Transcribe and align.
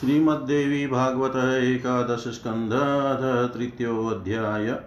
श्रीमद्देवी 0.00 0.86
भागवत 0.86 1.36
एकादश 1.36 2.24
स्कंध 2.28 2.72
तृतीयोध्याय 3.54 4.78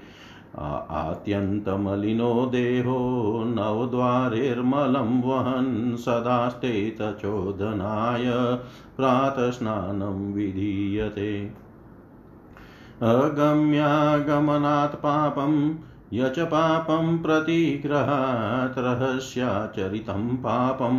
आत्यन्तमलिनो 0.89 2.45
देहो 2.45 3.43
नवद्वारेर्मलं 3.47 5.21
वहन् 5.21 5.97
सदास्ते 5.97 6.89
तचोदनाय 6.89 8.57
प्रातस्नानं 8.97 10.33
विधीयते। 10.33 11.51
अगम्यागमनात् 13.01 14.95
पापम् 14.95 15.75
य 16.13 16.29
च 16.29 16.39
पापं 16.39 17.17
प्रतिग्रहात् 17.17 18.77
रहस्याचरितं 18.77 20.35
पापं 20.35 20.93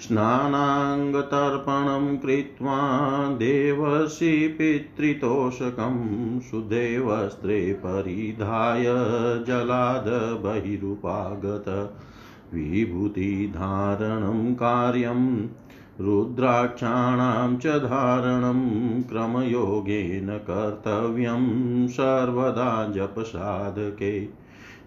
स्नानाङ्गतर्पणं 0.00 2.16
कृत्वा 2.16 2.78
देवसि 3.36 4.48
पितृतोषकं 4.58 5.96
सुदेवस्त्रे 6.40 7.60
परिधाय 7.84 8.84
जलाद 9.46 10.08
बहिरुपागत 10.42 11.68
विभूतिधारणं 12.54 14.54
कार्यं 14.54 15.22
रुद्राक्षाणां 16.00 17.56
च 17.56 17.66
धारणं 17.66 18.60
क्रमयोगेन 19.02 20.38
कर्तव्यं 20.50 21.86
सर्वदा 21.88 22.92
जपसाधके। 22.92 24.20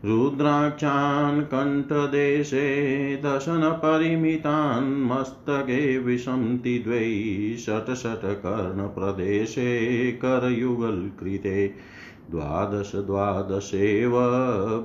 रुद्राक्षान् 0.06 1.42
कण्ठदेशे 1.42 2.66
दशनपरिमितान् 3.16 5.06
मस्तके 5.06 6.00
विशन्ति 6.00 6.80
द्वै 6.80 7.56
षट्षट्कर्णप्रदेशे 7.58 8.51
करयुगलकृते। 10.12 11.74
द्वादश 12.31 12.92
द्वादशेव 12.95 14.12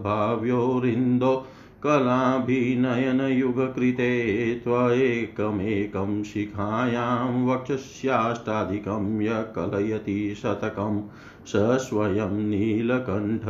भाव्योरिन्दो 0.05 1.47
कलाभिनयनयुगकृते 1.87 4.61
त्वैकमेकं 4.65 6.23
शिखायां 6.23 7.47
वक्षस्याष्टाधिकं 7.47 9.23
य 9.23 9.29
कलयति 9.29 10.35
शतकं 10.35 11.09
स 11.47 11.53
स्वयं 11.57 12.27
नीलकण्ठ। 12.27 13.43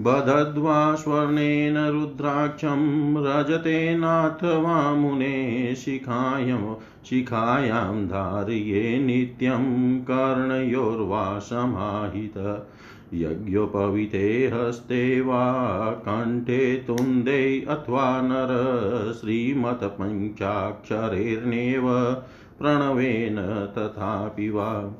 बधद्वा 0.00 0.94
स्वर्णेन 0.94 1.78
रुद्राक्षं 1.78 3.26
रजतेनाथवा 3.26 4.94
मुने 4.94 5.74
शिखायं 5.74 6.76
शिखायां 7.04 8.06
धारये 8.06 8.98
नित्यं 8.98 10.00
कर्णयोर्वा 10.00 11.38
समाहित 11.38 12.66
यज्ञोपविते 13.14 14.50
हस्ते 14.54 15.20
वा 15.20 15.90
कण्ठे 15.90 16.84
तुन्दे 16.86 17.66
अथवा 17.68 18.20
नर 18.20 19.12
श्रीमत्पञ्चाक्षरैर्नेव 19.20 22.16
प्रणवेन 22.58 23.64
तथापि 23.78 24.50
वा। 24.50 24.98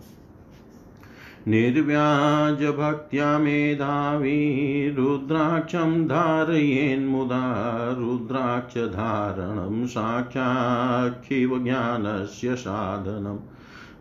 निर्व्याजभक्त्या 1.49 3.39
मेधावी 3.39 4.91
रुद्राक्षं 4.91 6.07
धारयेन्मुदा 6.07 7.95
रुद्राक्षधारणं 7.99 9.87
साक्षाक्षिव 9.87 11.65
ज्ञानस्य 11.65 12.57
साधनम् 12.57 13.39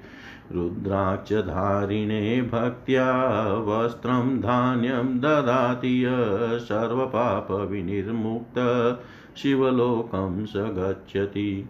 रुद्राक्षधारिणे 0.52 2.42
भक्त्या 2.42 3.54
वस्त्रं 3.54 4.40
धान्यं 4.40 5.20
ददाति 5.20 6.06
य 6.06 6.60
सर्वपापविनिर्मुक्त। 6.60 9.00
शिवलोकं 9.38 10.46
स 10.46 10.54
गच्छति। 10.56 11.70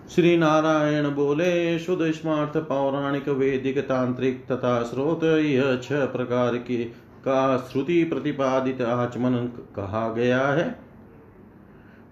श्री 0.10 0.38
नारायण 0.38 1.10
बोले 1.10 1.80
शुद्ध 1.80 2.12
स्मार्थ 2.12 2.58
पौराणिक, 2.58 3.30
वैदिक, 3.30 3.78
तांत्रिक 3.78 4.46
तथा 4.52 4.84
स्रोत 4.84 5.24
यह 5.24 5.80
छह 5.84 6.06
प्रकार 6.06 6.58
के 6.58 7.04
का 7.24 7.58
श्रुति 7.58 8.04
प्रतिपादित 8.04 8.82
आचमन 8.82 9.50
कहा 9.76 10.14
गया 10.14 10.48
है? 10.48 10.80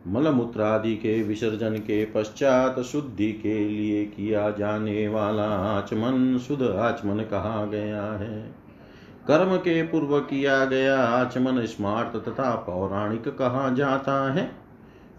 मलमूत्रादि 0.07 0.95
के 0.95 1.23
विसर्जन 1.23 1.75
के 1.75 2.05
पश्चात 2.05 2.79
शुद्धि 2.79 3.31
के 3.31 3.69
लिए 3.69 4.05
किया 4.05 4.51
जाने 4.51 5.07
वाला 5.07 5.43
आचमन, 5.43 6.37
शुद्ध 6.37 6.63
आचमन 6.63 7.17
कहा 7.17 7.65
गया 7.65 8.03
है। 8.03 8.60
कर्म 9.27 9.57
के 9.57 9.83
पूर्व 9.83 10.19
किया 10.19 10.65
गया 10.65 10.99
आचमन 10.99 11.65
स्मार्ट 11.65 12.15
तथा 12.25 12.55
पौराणिक 12.55 13.27
कहा 13.27 13.69
जाता 13.69 14.33
है? 14.33 14.51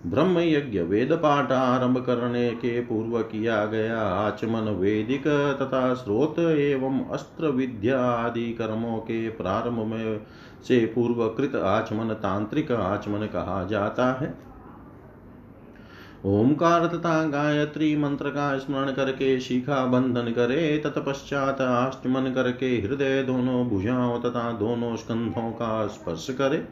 ब्रह्म 0.07 0.39
यज्ञ 0.39 0.81
वेद 0.81 1.13
पाठ 1.13 1.53
आरंभ 1.53 1.99
करने 1.99 2.51
के 2.51 2.81
पूर्व 2.81 3.23
किया 3.23 3.67
गया 3.67 3.99
आचमन 3.99 4.69
वेदिक 4.69 5.27
तथा 5.63 5.95
स्रोत 5.95 6.39
एवं 6.39 7.05
अस्त्र 7.05 7.47
विद्या 7.47 8.01
आदि 8.01 8.53
कर्मों 8.53 8.99
के 8.99 9.29
प्रारंभ 9.29 9.79
में 9.79 10.21
से 10.69 10.87
पूर्वकृत 10.87 11.55
आचमन 11.55 12.15
तांत्रिक 12.15 12.73
आचमन 12.73 13.27
कहा 13.27 13.65
जाता 13.65 14.13
है? 14.13 14.52
ओंकार 16.27 16.87
तथा 16.87 17.25
गायत्री 17.25 17.97
मंत्र 17.97 18.29
का 18.29 18.59
स्मरण 18.59 18.93
करके 18.93 19.41
शिखा 19.41 19.87
बंधन 19.87 20.33
करे, 20.33 20.79
तत्पश्चात 20.79 21.61
आष्टमन 21.61 22.33
करके 22.35 22.67
हृदय 22.67 23.23
दोनों 23.23 23.69
भुजाओं 23.69 24.21
तथा 24.21 24.53
दोनों 24.53 24.97
स्कंधों 24.97 25.51
का 25.51 25.87
स्पर्श 25.87 26.27
करे। 26.31 26.65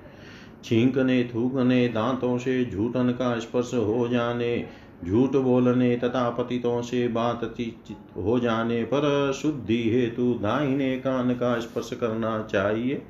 छींकने, 0.64 1.24
थूकने, 1.24 1.88
दांतों 1.88 2.38
से 2.38 2.64
झूठन 2.64 3.10
का 3.10 3.38
स्पर्श 3.38 3.70
हो 3.74 4.08
जाने, 4.08 4.66
झूठ 5.04 5.36
बोलने 5.36 5.96
तथा 5.96 6.30
पतितों 6.30 6.82
से 6.82 7.08
बातचीत 7.08 7.96
हो 8.16 8.38
जाने 8.40 8.82
पर 8.84 9.32
शुद्धि 9.32 9.90
हेतु 9.90 10.34
दाहिने 10.34 10.96
कान 10.96 11.34
का 11.34 11.58
स्पर्श 11.60 11.90
करना 11.92 12.42
चाहिए। 12.42 13.02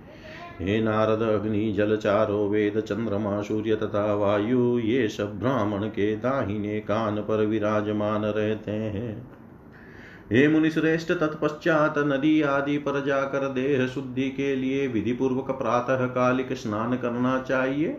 हे 0.61 0.81
नारद 0.81 1.23
अग्नि 1.23 1.73
जल 1.73 1.97
चारो 1.97 2.49
वेद 2.49 2.81
चंद्रमा 2.81 3.43
सूर्य 3.43 3.77
तथा 3.77 4.15
वायु, 4.15 4.79
ये 4.79 5.09
सब 5.09 5.39
ब्राह्मण 5.39 5.87
के 5.89 6.17
दाहिने 6.17 6.81
कान 6.81 7.17
पर 7.17 7.47
विराजमान 7.47 8.25
रहते 8.25 8.71
हैं। 8.71 9.31
हे 10.33 10.49
मुनिश्रेष्ठ 10.49 11.13
तत्पश्चात 11.13 11.95
नदी 11.99 12.43
आदि 12.43 12.79
पर 12.79 13.05
जाकर 13.05 13.49
देह 13.49 13.87
शुद्धि 13.87 14.31
के 14.31 14.57
लिए 14.57 14.87
विधि 14.87 15.13
पूर्वक 15.13 15.51
प्रातः 15.51 16.07
कालिक 16.07 16.53
स्नान 16.53 16.97
करना 16.97 17.39
चाहिए। 17.39 17.97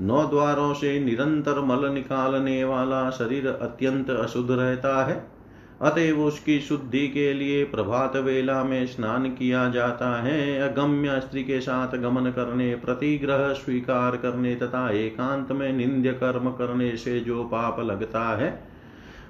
नौ 0.00 0.22
द्वारों 0.26 0.74
से 0.74 1.00
निरंतर 1.00 1.60
मल 1.60 1.88
निकालने 1.88 2.64
वाला 2.64 3.10
शरीर 3.10 3.46
अत्यंत 3.48 4.10
अशुद्ध 4.10 4.50
रहता 4.50 5.04
है। 5.06 5.37
अतएव 5.82 6.20
उसकी 6.20 6.60
शुद्धि 6.60 7.08
के 7.08 7.32
लिए 7.32 7.64
प्रभात 7.64 8.16
वेला 8.16 8.64
में 8.64 8.86
स्नान 8.86 9.30
किया 9.30 9.68
जाता 9.68 10.22
है। 10.22 10.58
अगम्य 10.60 11.20
स्त्री 11.20 11.44
के 11.44 11.60
साथ 11.60 11.96
गमन 11.96 12.30
करने, 12.30 12.74
प्रतिग्रह 12.74 13.52
स्वीकार 13.52 14.16
करने 14.16 14.54
तथा 14.54 14.90
एकांत 14.90 15.52
में 15.52 15.72
निंद्य 15.72 16.12
कर्म 16.12 16.50
करने 16.50 16.96
से 16.96 17.20
जो 17.20 17.44
पाप 17.44 17.80
लगता 17.80 18.36
है, 18.36 18.68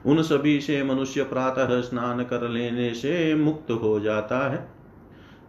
उन 0.06 0.22
सभी 0.22 0.60
से 0.60 0.82
मनुष्य 0.82 1.22
प्रातः 1.22 1.80
स्नान 1.80 2.22
कर 2.24 2.48
लेने 2.48 2.94
से 2.94 3.34
मुक्त 3.34 3.70
हो 3.70 4.00
जाता 4.00 4.38
है। 4.50 4.68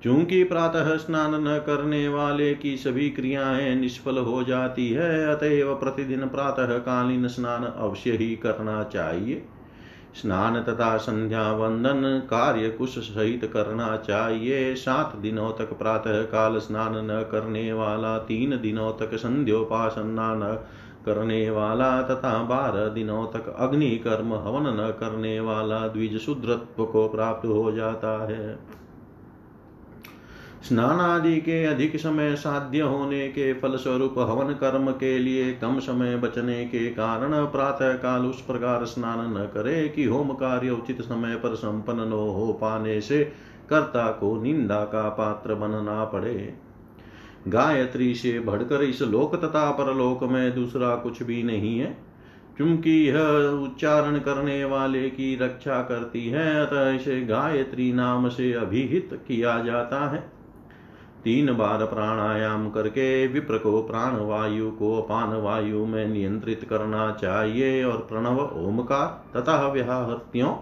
चूँकि 0.04 0.44
प्रातः 0.44 0.96
स्नान 0.96 1.36
न 1.48 1.58
करने 1.58 2.08
वाले 2.08 2.54
की 2.56 2.78
सभी 2.78 3.10
क्रियाएँ 3.10 3.76
निष्फल 3.76 4.18
हो 4.18 4.44
जाती 4.44 4.90
है, 4.90 5.36
अतएव 5.36 5.74
प्रतिदिन 5.76 6.20
प्रातः 6.20 6.78
कालीन 6.78 7.28
स्नान 7.28 7.64
अवश्य 7.64 8.12
ही 8.12 8.36
करना 8.36 8.84
चाहिए। 8.84 9.46
स्नान 10.22 10.64
तथा 10.64 10.98
संध्या 10.98 11.52
वंदन 11.52 12.22
कार्य 12.30 12.70
कुश 12.70 12.98
सहित 12.98 13.50
करना 13.54 13.98
चाहिए। 13.98 14.76
सात 14.76 15.16
दिनों 15.16 15.52
तक 15.52 15.78
प्रातः 15.78 16.22
काल 16.22 16.58
स्नान 16.58 16.94
न 16.96 17.26
करने 17.32 17.74
वाला, 17.74 18.18
तीन 18.18 18.60
दिनों 18.62 18.92
तक 18.92 19.16
संध्योपासना 19.16 20.34
न 20.36 20.66
करने 21.06 21.50
वाला, 21.50 22.02
तथा 22.02 22.44
बारह 22.44 22.88
दिनों 22.88 23.26
तक 23.26 23.56
अग्नि 23.60 23.90
कर्म 23.90 24.34
हवन 24.34 24.68
न 24.68 24.94
करने 25.00 25.40
वाला, 25.40 25.88
द्विज 25.88 26.18
शुद्रत्व 26.18 26.86
को 26.86 27.08
प्राप्त 27.08 27.46
हो 27.46 27.72
जाता 27.72 28.28
है। 28.28 28.60
स्नान 30.64 31.00
आदि 31.00 31.38
के 31.38 31.66
अधिक 31.66 31.98
समय 31.98 32.36
साध्य 32.36 32.82
होने 32.82 33.28
के 33.28 33.54
फलस्वरूप 33.54 34.16
हवन 34.18 34.54
कर्म 34.54 34.92
के 34.92 35.20
लिए 35.20 35.54
कम 35.54 35.80
समय 35.80 36.18
बचने 36.18 36.66
के 36.66 36.90
कारण 36.90 37.46
प्रातः 37.46 37.94
काल 37.94 38.22
उस 38.26 38.42
प्रकार 38.42 38.86
स्नान 38.86 39.38
न 39.38 39.46
करे 39.46 39.90
कि 39.90 40.04
होम 40.04 40.30
कार्य 40.30 40.70
उचित 40.70 41.02
समय 41.02 41.36
पर 41.36 41.56
संपन्न 41.56 42.00
न 42.00 42.12
हो 42.12 42.58
पाने 42.62 43.02
से 43.02 43.32
कर्ता 43.70 44.12
को 44.12 44.42
निंदा 44.42 44.84
का 44.84 45.10
पात्र 45.10 45.56
बनना 45.56 46.06
पड़े। 46.06 46.54
गायत्री 47.48 48.16
से 48.16 48.40
बढ़कर 48.40 48.84
इस 48.84 49.02
लोक 49.02 49.36
तथा 49.36 49.72
परलोक 49.72 50.24
में 50.24 50.56
दूसरा 50.56 50.96
कुछ 50.96 51.24
भी 51.24 51.44
नहीं 51.44 51.80
है। 51.80 51.98
क्योंकि 52.58 53.10
यह 53.10 53.20
उच्चारण 53.64 54.20
करने 54.20 54.66
वाले 54.66 55.10
की 55.10 55.36
रक्षा 55.36 55.82
करती 55.82 56.30
है, 56.30 56.66
अतः 56.66 56.90
इसे 56.90 57.22
गायत्री 57.22 57.94
नाम 57.94 58.30
से 58.30 58.54
अभिहित 58.54 59.10
किया 59.28 59.60
जाता 59.60 60.10
है। 60.10 60.39
तीन 61.24 61.54
बार 61.58 61.86
प्राणायाम 61.86 62.70
करके 62.70 63.28
विप्र 63.28 63.58
को 63.58 63.82
प्राण 63.82 64.16
वायु 64.16 64.72
को 64.72 65.02
अपान 65.02 65.30
वायु 65.30 65.86
में 65.86 66.08
नियंत्रित 66.08 66.68
करना 66.70 67.12
चाहिए 67.12 67.84
और 67.84 67.98
प्रणव 67.98 68.40
ओमकार 68.40 69.40
तथा 69.40 69.68
व्याहत्यों, 69.68 70.54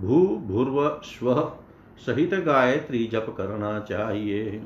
भू, 0.00 0.26
भूर्व 0.26 1.00
स्व 1.04 1.52
सहित 2.06 2.34
गायत्री 2.34 3.06
जप 3.06 3.34
करना 3.38 3.80
चाहिए। 3.80 4.62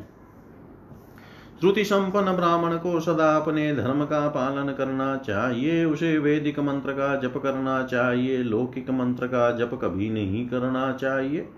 श्रुति 1.61 1.85
संपन्न 1.85 2.33
ब्राह्मण 2.33 2.77
को 2.77 3.01
सदा 3.01 3.37
अपने 3.37 3.75
धर्म 3.75 4.05
का 4.05 4.29
पालन 4.29 4.73
करना 4.73 5.17
चाहिए, 5.17 5.85
उसे 5.85 6.19
वैदिक 6.19 6.61
मंत्र 6.61 6.93
का 6.93 7.17
जप 7.17 7.35
करना 7.37 7.83
चाहिए, 7.83 8.39
लौकिक 8.39 8.91
मंत्र 8.91 9.27
का 9.27 9.51
जप 9.51 9.71
कभी 9.83 10.11
नहीं 10.11 10.49
करना 10.49 10.93
चाहिए। 10.93 11.49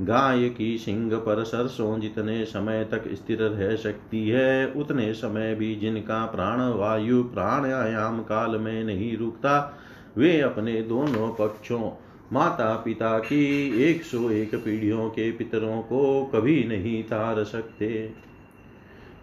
गाय 0.00 0.48
की 0.48 0.78
सिंग 0.78 1.12
पर 1.12 1.44
सरसों 1.44 2.00
जितने 2.00 2.44
समय 2.44 2.84
तक 2.84 3.14
स्थिर 3.14 3.42
रह 3.42 3.76
सकती 3.76 4.28
है, 4.28 4.66
उतने 4.72 5.14
समय 5.14 5.54
भी 5.54 5.76
जिनका 5.76 6.26
प्राण 6.26 6.60
वायु 6.60 7.24
प्राणायाम 7.24 8.22
काल 8.22 8.56
में 8.56 8.84
नहीं 8.84 9.16
रुकता, 9.16 9.78
वे 10.16 10.40
अपने 10.40 10.82
दोनों 10.82 11.34
पक्षों 11.34 11.90
माता 12.32 12.74
पिता 12.74 13.18
की 13.18 13.70
एक 13.82 14.02
सौ 14.02 14.30
एक 14.30 14.54
पीढ़ियों 14.54 15.08
के 15.08 15.30
पितरों 15.32 15.82
को 15.82 16.30
कभी 16.34 16.64
नहीं 16.64 17.02
तार 17.02 17.44
सकते। 17.44 18.12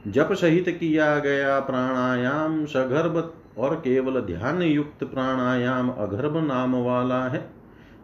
जप 0.08 0.34
सहित 0.34 0.70
किया 0.70 1.20
गया 1.20 1.60
प्राणायाम 1.60 2.66
सगर्भ 2.66 3.34
और 3.58 3.76
केवल 3.76 4.22
ध्यान 4.22 4.62
युक्त 4.62 5.04
प्राणायाम 5.04 5.90
अगर्भ 5.90 6.38
नाम 6.38 6.76
वाला 6.76 7.28
है। 7.28 7.61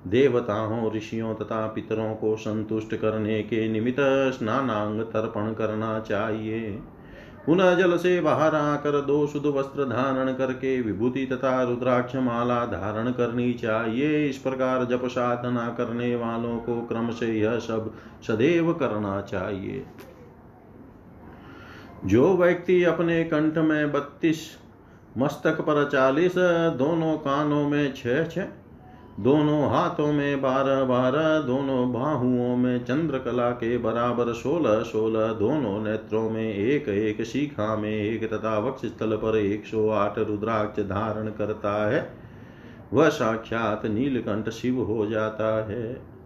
देवताओं 0.10 0.92
ऋषियों 0.94 1.34
तथा 1.36 1.68
पितरों 1.68 2.14
को 2.16 2.36
संतुष्ट 2.36 2.96
करने 2.96 3.42
के 3.44 3.68
निमित्त 3.70 4.00
स्नानांग 4.34 5.02
तर्पण 5.02 5.54
करना 5.54 6.00
चाहिए। 6.00 6.80
पुनः 7.46 7.74
जल 7.76 7.98
से 7.98 8.20
बाहर 8.22 8.56
आकर 8.56 9.02
दो 9.02 9.28
शुद्ध 9.28 9.46
वस्त्र 9.46 9.86
धारण 9.86 10.34
करके 10.34 10.82
विभूति 10.82 11.26
तथा 11.26 11.64
रुद्राक्ष 11.64 12.16
माला 12.16 12.66
धारण 12.66 13.12
करनी 13.12 13.54
चाहिए। 13.54 14.26
इस 14.30 14.38
प्रकार 14.38 14.86
जप 14.86 15.06
साधना 15.06 15.68
करने 15.70 16.16
वालों 16.16 16.58
को 16.58 16.82
क्रम 16.82 17.10
से 17.12 17.34
यह 17.40 17.58
सब 17.60 17.94
सदैव 18.28 18.74
करना 18.74 19.22
चाहिए। 19.22 19.86
जो 22.06 22.38
व्यक्ति 22.38 22.84
अपने 22.84 23.24
कंठ 23.24 23.58
में 23.58 23.92
बत्तीस, 23.92 24.48
मस्तक 25.18 25.62
पर 25.62 25.90
चालीस, 25.90 26.34
दोनों 26.78 27.18
कानों 27.18 27.70
में 27.70 27.94
छह 27.94 28.24
छह 28.24 28.46
दोनों 29.20 29.70
हाथों 29.70 30.14
में 30.14 30.42
बारह 30.42 30.84
बारह, 30.84 31.40
दोनों 31.40 31.94
बाहुओं 31.94 32.58
में 32.58 32.86
चंद्रकला 32.86 33.52
के 33.52 33.78
बराबर 33.78 34.34
सोलह 34.34 34.80
सोलह, 34.80 35.34
दोनों 35.34 35.84
नेत्रों 35.84 36.30
में 36.30 36.54
एक 36.54 36.90
एक, 36.90 37.24
शिखा 37.24 37.76
में 37.76 37.90
एक 37.90 38.34
तथा 38.34 38.60
वक्ष 38.60 38.86
स्थल 38.86 39.16
पर 39.16 39.38
एक 39.38 39.66
सौ 39.66 39.90
आठ 39.90 40.18
रुद्राक्ष 40.18 40.82
धारण 40.82 41.28
करता 41.28 41.90
है। 41.90 42.10
वह 42.94 43.10
साक्षात 43.10 43.86
नीलकंठ 43.86 44.50
शिव 44.50 44.82
हो 44.82 45.06
जाता 45.06 45.70
है। 45.70 46.18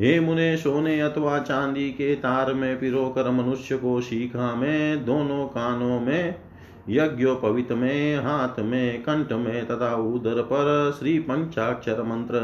हे 0.00 0.20
मुने 0.20 0.56
सोने 0.56 1.00
अथवा 1.00 1.38
चांदी 1.38 1.90
के 1.90 2.14
तार 2.14 2.54
में 2.54 2.80
पिरोकर 2.80 3.30
मनुष्य 3.30 3.76
को 3.76 4.00
शिखा 4.00 4.54
में, 4.54 5.04
दोनों 5.04 5.46
कानों 5.46 6.00
में 6.00 6.47
यज्ञोपवित 6.88 7.72
में 7.72 8.16
हाथ 8.16 8.60
में 8.60 9.02
कंठ 9.02 9.32
में 9.32 9.66
तथा 9.66 9.94
उदर 9.94 10.42
पर 10.42 10.96
श्री 10.98 11.18
पंचाक्षर 11.18 12.02
मंत्र। 12.02 12.40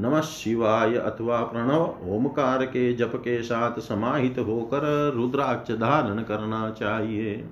नम 0.00 0.20
शिवाय 0.20 0.94
अथवा 0.94 1.40
प्रणव 1.42 1.82
ओमकार 2.08 2.64
के 2.64 2.92
जप 2.92 3.12
के 3.16 3.42
साथ 3.42 3.80
समाहित 3.80 4.38
होकर 4.38 5.12
रुद्राक्ष 5.16 5.72
धारण 5.72 6.22
करना 6.22 6.70
चाहिए। 6.70 7.44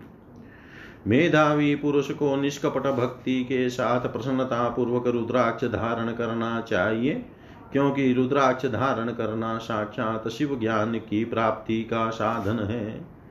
मेधावी 1.06 1.74
पुरुष 1.74 2.10
को 2.10 2.36
निष्कपट 2.36 2.86
भक्ति 2.90 3.44
के 3.44 3.68
साथ 3.70 4.00
प्रसन्नता 4.00 4.68
पूर्वक 4.68 5.06
रुद्राक्ष 5.06 5.64
धारण 5.64 6.12
करना 6.12 6.60
चाहिए, 6.60 7.24
क्योंकि 7.72 8.12
रुद्राक्ष 8.12 8.66
धारण 8.66 9.12
करना 9.12 9.56
साक्षात 9.58 10.28
शिव 10.28 10.58
ज्ञान 10.60 10.98
की 10.98 11.24
प्राप्ति 11.24 11.82
का 11.82 12.08
साधन 12.10 12.58
है। 12.58 13.21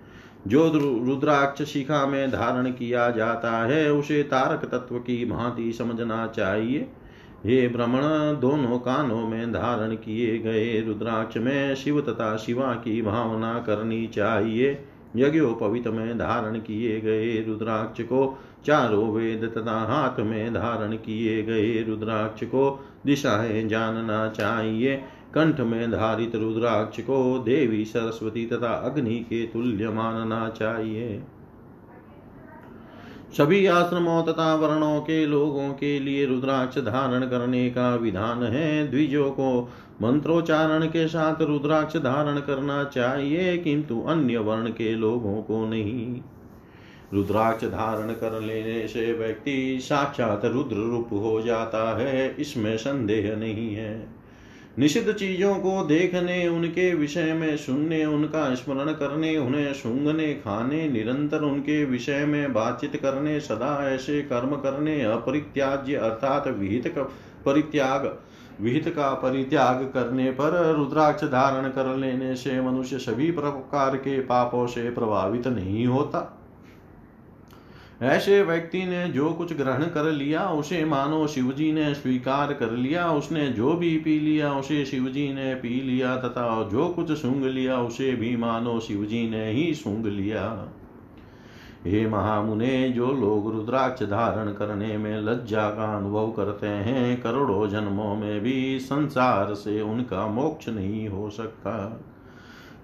जो 0.47 0.67
रुद्राक्ष 1.05 1.63
शिखा 1.63 2.05
में 2.05 2.31
धारण 2.31 2.71
किया 2.71 3.09
जाता 3.11 3.65
है, 3.65 3.91
उसे 3.91 4.23
तारक 4.23 4.65
तत्व 4.65 4.95
की 4.95 5.25
भांति 5.25 5.73
समझना 5.73 6.27
चाहिए। 6.27 6.87
हे 7.45 7.67
भ्रमण 7.67 8.01
दोनों 8.39 8.79
कानों 8.79 9.27
में 9.27 9.51
धारण 9.51 9.95
किए 9.95 10.39
गए 10.39 10.81
रुद्राक्ष 10.81 11.37
में 11.37 11.75
शिव 11.75 12.01
तथा 12.01 12.37
शिवा 12.37 12.73
की 12.73 13.01
भावना 13.01 13.59
करनी 13.59 14.07
चाहिए। 14.07 14.85
यज्ञोपवित 15.15 15.87
में 15.87 16.17
धारण 16.17 16.59
किए 16.59 17.01
गए 17.01 17.43
रुद्राक्ष 17.47 18.01
को 18.01 18.37
चारों 18.65 19.11
वेद 19.11 19.53
तथा 19.57 19.79
हाथ 19.79 20.19
में 20.19 20.53
धारण 20.53 20.95
किए 20.95 21.43
गए 21.43 21.83
रुद्राक्ष 21.83 22.43
को 22.43 22.85
दिशाएँ 23.05 23.67
जानना 23.67 24.29
चाहिए। 24.29 25.03
कंठ 25.35 25.59
में 25.59 25.91
धारित 25.91 26.35
रुद्राक्ष 26.35 26.99
को 26.99 27.37
देवी 27.39 27.85
सरस्वती 27.85 28.45
तथा 28.45 28.73
अग्नि 28.85 29.15
के 29.19 29.45
तुल्य 29.45 29.89
मानना 29.89 30.49
चाहिए। 30.49 31.21
सभी 33.37 33.65
आश्रमों 33.65 34.23
तथा 34.23 34.55
वर्णों 34.55 35.01
के 35.01 35.25
लोगों 35.25 35.69
के 35.73 35.99
लिए 35.99 36.25
रुद्राक्ष 36.25 36.77
धारण 36.77 37.25
करने 37.25 37.69
का 37.69 37.95
विधान 37.95 38.43
है। 38.43 38.87
द्विजों 38.87 39.29
को 39.31 39.69
मंत्रोच्चारण 40.01 40.85
के 40.85 41.07
साथ 41.07 41.41
रुद्राक्ष 41.41 41.97
धारण 41.97 42.39
करना 42.39 42.83
चाहिए, 42.83 43.57
किंतु 43.57 44.01
अन्य 44.01 44.37
वर्ण 44.37 44.69
के 44.69 44.95
लोगों 44.95 45.41
को 45.41 45.65
नहीं। 45.65 46.21
रुद्राक्ष 47.13 47.65
धारण 47.65 48.13
कर 48.13 48.41
लेने 48.41 48.87
से 48.87 49.13
व्यक्ति 49.13 49.79
साक्षात 49.81 50.45
रुद्र 50.45 50.75
रूप 50.75 51.09
हो 51.13 51.41
जाता 51.41 51.97
है, 51.97 52.35
इसमें 52.35 52.77
संदेह 52.77 53.35
नहीं 53.35 53.75
है। 53.75 54.20
निषिद्ध 54.79 55.13
चीज़ों 55.13 55.55
को 55.55 55.83
देखने, 55.83 56.47
उनके 56.47 56.93
विषय 56.95 57.33
में 57.33 57.57
सुनने, 57.57 58.05
उनका 58.05 58.55
स्मरण 58.55 58.91
करने, 58.91 59.37
उन्हें 59.37 59.73
सूंघने, 59.73 60.33
खाने, 60.33 60.87
निरंतर 60.89 61.41
उनके 61.41 61.85
विषय 61.85 62.25
में 62.25 62.53
बातचीत 62.53 62.95
करने, 62.95 63.39
सदा 63.39 63.89
ऐसे 63.89 64.21
कर्म 64.21 64.55
करने, 64.55 65.01
अपरित्याज्य 65.01 65.95
अर्थात 65.95 66.47
विहित 66.47 66.87
परित्याग, 67.45 68.17
विहित 68.61 68.87
का 68.87 69.13
परित्याग 69.13 69.83
करने 69.93 70.31
पर 70.31 70.75
रुद्राक्ष 70.75 71.23
धारण 71.23 71.69
कर 71.69 71.95
लेने 71.97 72.35
से 72.35 72.61
मनुष्य 72.61 72.97
सभी 72.97 73.31
प्रकार 73.31 73.95
के 73.95 74.19
पापों 74.19 74.67
से 74.67 74.89
प्रभावित 74.89 75.47
नहीं 75.47 75.85
होता। 75.87 76.40
ऐसे 78.01 78.41
व्यक्ति 78.43 78.85
ने 78.85 79.07
जो 79.07 79.29
कुछ 79.33 79.53
ग्रहण 79.53 79.83
कर 79.83 80.11
लिया, 80.11 80.47
उसे 80.47 80.85
मानो 80.85 81.27
शिवजी 81.27 81.71
ने 81.71 81.93
स्वीकार 81.93 82.53
कर 82.53 82.71
लिया, 82.71 83.11
उसने 83.11 83.47
जो 83.47 83.73
भी 83.73 83.97
पी 83.97 84.19
लिया, 84.19 84.53
उसे 84.53 84.85
शिवजी 84.85 85.33
ने 85.33 85.55
पी 85.55 85.81
लिया, 85.81 86.17
तथा 86.17 86.69
जो 86.71 86.89
कुछ 86.89 87.11
सूंघ 87.11 87.45
लिया, 87.45 87.81
उसे 87.81 88.15
भी 88.15 88.37
मानो 88.37 88.79
शिवजी 88.79 89.29
ने 89.29 89.51
ही 89.51 89.73
सूंघ 89.73 90.05
लिया। 90.05 90.67
हे 91.85 92.07
महामुने, 92.07 92.89
जो 92.89 93.11
लोग 93.13 93.51
रुद्राक्ष 93.51 94.03
धारण 94.03 94.53
करने 94.53 94.97
में 94.97 95.21
लज्जा 95.21 95.69
का 95.69 95.97
अनुभव 95.97 96.31
करते 96.31 96.67
हैं, 96.67 97.21
करोड़ों 97.21 97.67
जन्मों 97.69 98.15
में 98.15 98.41
भी 98.41 98.79
संसार 98.79 99.53
से 99.53 99.81
उनका 99.81 100.27
मोक्ष 100.27 100.69
नहीं 100.69 101.07
हो 101.07 101.29
सकता। 101.29 102.01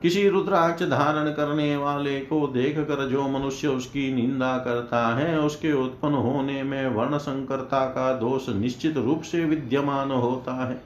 किसी 0.01 0.29
रुद्राक्ष 0.29 0.83
धारण 0.83 1.31
करने 1.31 1.77
वाले 1.77 2.19
को 2.19 2.47
देख 2.47 2.77
कर 2.77 3.09
जो 3.09 3.27
मनुष्य 3.27 3.67
उसकी 3.67 4.13
निंदा 4.13 4.57
करता 4.57 5.15
है, 5.15 5.39
उसके 5.39 5.73
उत्पन्न 5.73 6.13
होने 6.13 6.63
में 6.63 6.87
वर्ण 6.87 7.17
संकरता 7.17 7.85
का 7.85 8.13
दोष 8.13 8.49
निश्चित 8.49 8.97
रूप 8.97 9.21
से 9.21 9.45
विद्यमान 9.45 10.11
होता 10.11 10.69
है। 10.69 10.81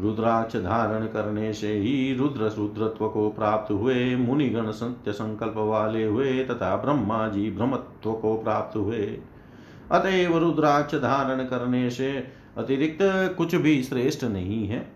रुद्राक्ष 0.00 0.56
धारण 0.56 1.06
करने 1.06 1.52
से 1.52 1.72
ही 1.72 2.14
रुद्र 2.14 2.40
रुद्रत्व 2.40 3.08
को 3.08 3.30
प्राप्त 3.30 3.72
हुए, 3.72 4.16
मुनिगण 4.16 4.70
सत्य 4.70 5.12
संकल्प 5.12 5.54
वाले 5.56 6.04
हुए 6.04 6.44
तथा 6.44 6.76
ब्रह्मा 6.76 7.28
जी 7.28 7.50
ब्रह्मत्व 7.50 8.12
को 8.12 8.36
प्राप्त 8.36 8.76
हुए। 8.76 9.18
अतएव 9.92 10.38
रुद्राक्ष 10.38 10.94
धारण 10.94 11.44
करने 11.44 11.90
से 11.90 12.12
अतिरिक्त 12.58 12.98
कुछ 13.38 13.54
भी 13.54 13.82
श्रेष्ठ 13.82 14.24
नहीं 14.24 14.66
है। 14.68 14.93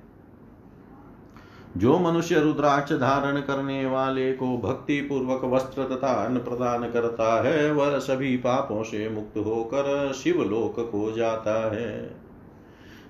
जो 1.76 1.98
मनुष्य 1.98 2.40
रुद्राक्ष 2.40 2.92
धारण 2.92 3.40
करने 3.40 3.86
वाले 3.86 4.32
को 4.32 4.58
भक्ति 4.58 5.00
पूर्वक 5.00 5.44
वस्त्र 5.44 5.84
तथा 5.84 6.08
अन्न 6.08 6.38
प्रदान 6.38 6.90
करता 6.90 7.42
है, 7.42 7.72
वह 7.72 7.98
सभी 7.98 8.36
पापों 8.36 8.82
से 8.82 9.08
मुक्त 9.08 9.38
होकर 9.38 10.12
शिवलोक 10.12 10.80
को 10.92 11.12
जाता 11.12 11.74
है। 11.74 12.10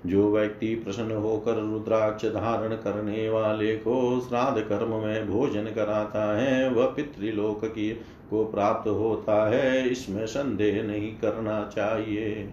जो 0.07 0.33
व्यक्ति 0.33 0.75
प्रसन्न 0.75 1.13
होकर 1.13 1.55
रुद्राक्ष 1.55 2.25
धारण 2.25 2.69
करने 2.69 3.29
वाले 3.29 3.77
को 3.77 4.21
श्राद्ध 4.29 4.61
कर्म 4.61 4.89
में 4.89 5.29
भोजन 5.29 5.65
कराता 5.65 6.39
है, 6.39 6.71
वह 6.71 6.87
पितृलोक 6.87 7.65
की 7.65 7.91
को 8.31 8.45
प्राप्त 8.45 8.89
होता 8.89 9.49
है, 9.49 9.89
इसमें 9.89 10.27
संदेह 10.27 10.83
नहीं 10.83 11.13
करना 11.13 11.71
चाहिए। 11.75 12.53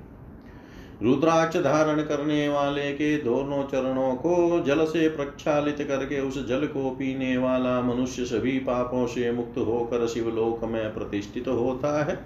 रुद्राक्ष 1.04 1.58
धारण 1.58 2.02
करने 2.02 2.48
वाले 2.50 2.92
के 2.92 3.18
दोनों 3.18 3.64
चरणों 3.64 4.16
को 4.16 4.64
जल 4.64 4.86
से 4.86 5.08
प्रक्षालित 5.10 5.78
करके 5.88 6.20
उस 6.22 6.48
जल 6.48 6.66
को 6.66 6.90
पीने 6.90 7.38
वाला 7.38 7.82
मनुष्य 7.82 8.25
सभी 8.25 8.60
पापों 8.60 9.08
से 9.08 9.32
मुक्त 9.32 9.58
होकर 9.58 10.08
शिवलोक 10.08 10.64
में 10.64 10.94
प्रतिष्ठित 10.94 11.48
होता 11.48 12.04
है। 12.04 12.20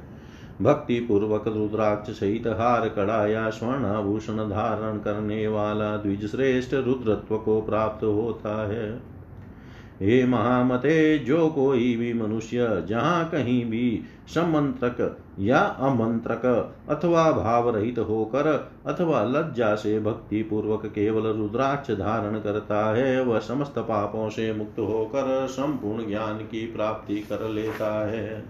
भक्ति 0.62 1.00
पूर्वक 1.00 1.48
रुद्राक्ष 1.48 2.12
सहित 2.12 2.48
हार 2.48 2.90
कड़ा 2.90 3.28
या 3.28 3.50
स्वर्ण 3.50 3.86
आभूषण 3.86 4.38
धारण 4.38 4.98
करने 4.98 5.48
वाला 5.48 5.98
द्विज 5.98 6.32
श्रेष्ठ 6.32 6.74
रुद्रत्व 6.74 7.38
को 7.38 7.62
प्राप्त 7.62 8.04
होता 8.04 8.68
है। 8.68 8.98
हे 10.02 10.26
महामते, 10.26 11.18
जो 11.18 11.50
कोई 11.50 11.96
भी 11.96 12.13
मनुष्य 12.13 12.86
जहाँ 12.89 13.30
कहीं 13.30 13.65
भी 13.65 14.02
समंत्रक 14.36 15.17
या 15.39 15.60
अमंत्रक, 15.60 16.75
अथवा 16.89 17.32
भाव 17.32 17.69
रहित 17.69 17.99
होकर, 17.99 18.71
अथवा 18.86 19.23
लज्जा 19.23 19.75
से 19.75 19.99
भक्ति 19.99 20.43
पूर्वक 20.43 20.86
केवल 20.86 21.28
रुद्राक्ष 21.28 21.91
धारण 21.91 22.39
करता 22.39 22.95
है, 22.95 23.23
वह 23.23 23.39
समस्त 23.39 23.80
पापों 23.80 24.30
से 24.30 24.54
मुक्त 24.54 24.80
होकर 24.80 25.47
संपूर्ण 25.47 26.08
ज्ञान 26.08 26.38
की 26.38 26.65
प्राप्ति 26.65 27.15
कर 27.15 27.49
लेता 27.49 28.08
है। 28.08 28.45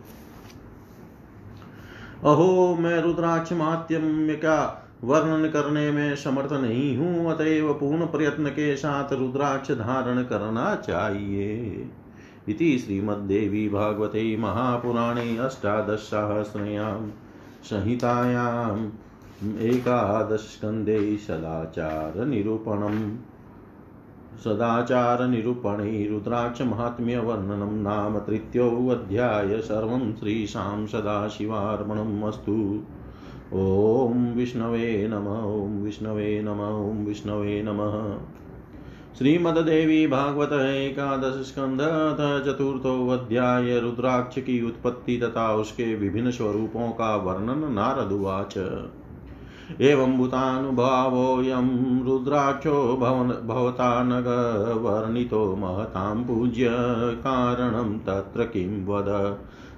अहो, 2.24 2.78
मैं 2.80 3.02
रुद्राक्ष 3.02 3.54
मात्यम्य 3.54 4.34
का 4.34 4.86
वर्णन 5.04 5.50
करने 5.50 5.92
में 5.92 6.16
समर्थ 6.16 6.52
नहीं 6.52 6.98
हूँ, 6.98 7.32
अतएव 7.32 7.74
पूर्ण 7.74 8.06
प्रयत्न 8.06 8.46
के 8.46 8.76
साथ 8.76 9.14
रुद्राक्ष 9.14 9.72
धारण 9.72 10.24
करना 10.24 10.76
चाहिए। 10.76 11.90
इति 12.50 12.78
श्रीमद्देवी 12.78 13.70
भागवते 13.70 14.38
महापुराणे 14.38 15.38
अष्टादशसहस्रयां 15.38 17.10
संहितायाम् 17.64 19.60
एकादशस्कन्धे 19.60 21.18
सदाचारनिरूपणम् 21.18 23.18
सदाचारनिरूपणे 24.40 26.08
रुद्राक्षमाहात्म्यवर्णनं 26.08 27.84
नाम 27.84 28.20
तृतीयोऽध्याय 28.20 29.62
सर्वं 29.62 30.16
श्रीशां 30.16 30.88
सदाशिवार्पणम् 30.88 32.24
अस्तु। 32.24 32.84
ॐ 33.54 34.36
विष्णवे 34.36 35.08
नम, 35.08 35.28
ॐ 35.28 35.84
विष्णवे 35.84 36.42
नम, 36.42 36.52
ॐ 36.52 37.06
विष्णवे 37.06 37.64
नमः। 37.64 38.18
श्रीमद्देवी 39.20 40.08
भागवत 40.08 40.54
एकादश 40.54 41.48
स्कंध 41.48 41.80
चतुर्थोऽध्याय 42.46 43.80
रुद्राक्ष 43.80 44.38
की 44.38 44.66
उत्पत्ति 44.66 45.18
तथा 45.18 45.54
उसके 45.54 45.96
विभिन्न 45.96 46.32
स्वरूपों 46.32 46.92
का 46.92 47.16
वर्णन 47.16 47.74
नारद 47.74 48.12
उवाच। 48.12 48.58
एवं 49.82 50.18
भूतानुभावोऽयं 50.18 51.68
रुद्राक्षो 52.06 52.98
भवन 52.98 53.48
भवता 53.48 54.04
नग 54.04 54.28
वर्णितो 54.82 55.56
महतां 55.56 56.24
पूज्य 56.24 56.68
कारणं 57.20 58.00
तत्र 58.00 58.44
किं 58.44 58.86
वद? 58.86 59.38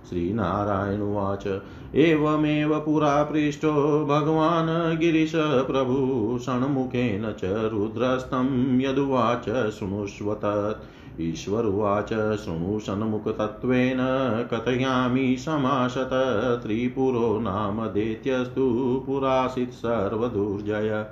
श्रीनारायणुवाच 0.09 1.47
एवमेव 1.95 2.79
पुरा 2.79 3.23
पृष्टो 3.23 4.05
भगवान् 4.05 4.97
गिरिशप्रभु 4.97 6.39
षण्मुखेन 6.39 7.31
च 7.31 7.39
रुद्रस्तं 7.43 8.79
यदुवाच 8.81 9.71
शृणुष्व 9.71 10.33
तत् 10.33 10.83
ईश्वरुवाच 11.21 12.09
शृणु 12.37 12.79
सन्मुखतत्त्वेन 12.79 13.97
कथयामि 14.53 15.35
समाशत। 15.39 16.09
त्रिपुरो 16.63 17.39
नाम 17.39 17.85
दैत्यस्तु 17.87 19.03
पुरासीत् 19.07 19.71
सर्वदुर्जय। 19.71 21.05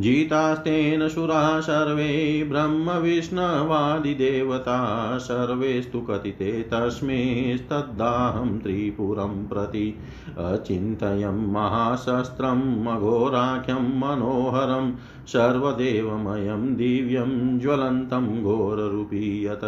जितास्तेन 0.00 1.08
सुराः 1.08 1.60
सर्वे 1.60 2.44
ब्रह्मविष्णवादिदेवता 2.48 5.18
सर्वेस्तु 5.18 6.00
कथिते 6.00 6.62
तस्मिस्तद्दाहं 6.62 8.58
त्रिपुरं 8.58 9.48
प्रति 9.48 9.94
अचिन्तयं 10.38 11.52
महाशस्त्रम् 11.52 12.88
अघोराख्यं 12.88 14.00
मनोहरं 14.00 14.92
सर्वदेवमयं 15.26 16.76
दिव्यं 16.76 17.58
ज्वलन्तं 17.58 18.42
घोररूपीयत 18.42 19.60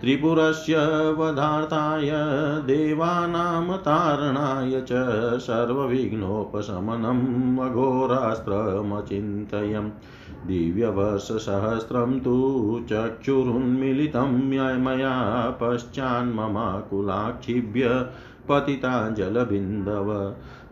त्रिपुरस्य 0.00 0.82
वधार्थाय 1.18 2.10
देवानां 2.66 3.76
तारणाय 3.86 4.74
च 4.90 5.00
सर्वविघ्नोपशमनम् 5.46 7.24
अघोरास्त्रमचिन्तयम् 7.60 9.90
दिव्यवर्षसहस्रं 10.46 12.18
तु 12.20 12.34
चक्षुरुन्मिलितं 12.90 14.38
मया 14.84 15.14
पश्चान्ममाकुलाक्षिभ्य 15.62 17.90
पतिता 18.48 18.92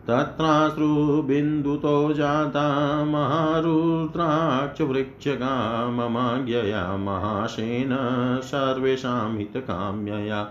तत्राश्रुबिन्दुतो 0.07 2.13
जाता 2.13 3.05
महारुद्राक्षवृक्षगा 3.05 5.89
ममाज्ञया 5.89 6.97
महाशेन 6.97 7.89
सर्वेषां 8.43 9.37
हितकाम्यया। 9.37 10.49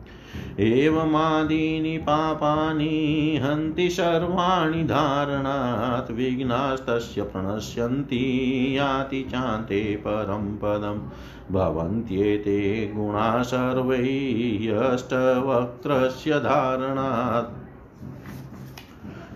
एवमादीनि 0.59 1.97
पापानि 1.97 3.39
हन्ति 3.43 3.89
सर्वाणि 3.89 4.83
धारणात् 4.83 6.11
विघ्नास्तस्य 6.11 7.21
प्रणश्यन्ति 7.21 8.73
याति 8.77 9.23
चान्ते 9.23 10.01
परं 10.07 10.57
पदम् 10.57 11.53
भवन्त्येते 11.53 12.91
गुणा 12.95 13.43
सर्वैः 13.43 16.39
धारणात्। 16.39 17.61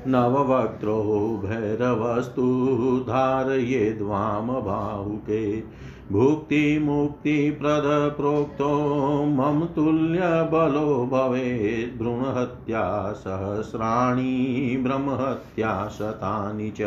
नववक्त्रो 0.07 1.41
भैरवस्तु 1.45 3.05
धारयेद्वामबाहुके 3.07 5.63
भुक्तिमुक्तिप्रदप्रोक्तो 6.11 8.69
मम 9.25 9.65
तुल्यबलो 9.75 11.05
भवेत् 11.11 11.97
भ्रूणहत्या 11.99 12.83
सहस्राणि 13.13 14.75
ब्रह्महत्या 14.83 15.71
शतानि 15.87 16.69
च 16.79 16.81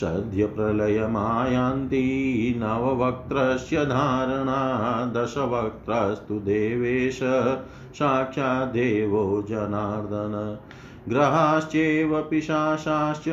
सद्यप्रलयमायान्ति 0.00 2.02
नववक्त्रस्य 2.58 3.84
धारणा 3.84 4.60
दशवक्त्रस्तु 5.14 6.38
देवेश 6.50 7.18
साक्षादेवो 7.98 9.24
जनार्दन 9.48 10.34
ग्रहाश्चैव 11.10 12.22
पिशाशाश्च 12.22 13.24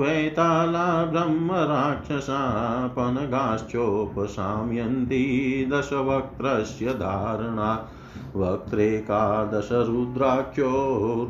वैताला 0.00 1.04
ब्रह्मराक्षसा 1.04 2.86
पनगाश्चोपशाम्यन्ति 2.86 5.68
दशवक्त्रस्य 5.72 6.86
धारणा। 6.86 7.88
वक्त्रेकादशरुद्राख्यो 8.36 10.70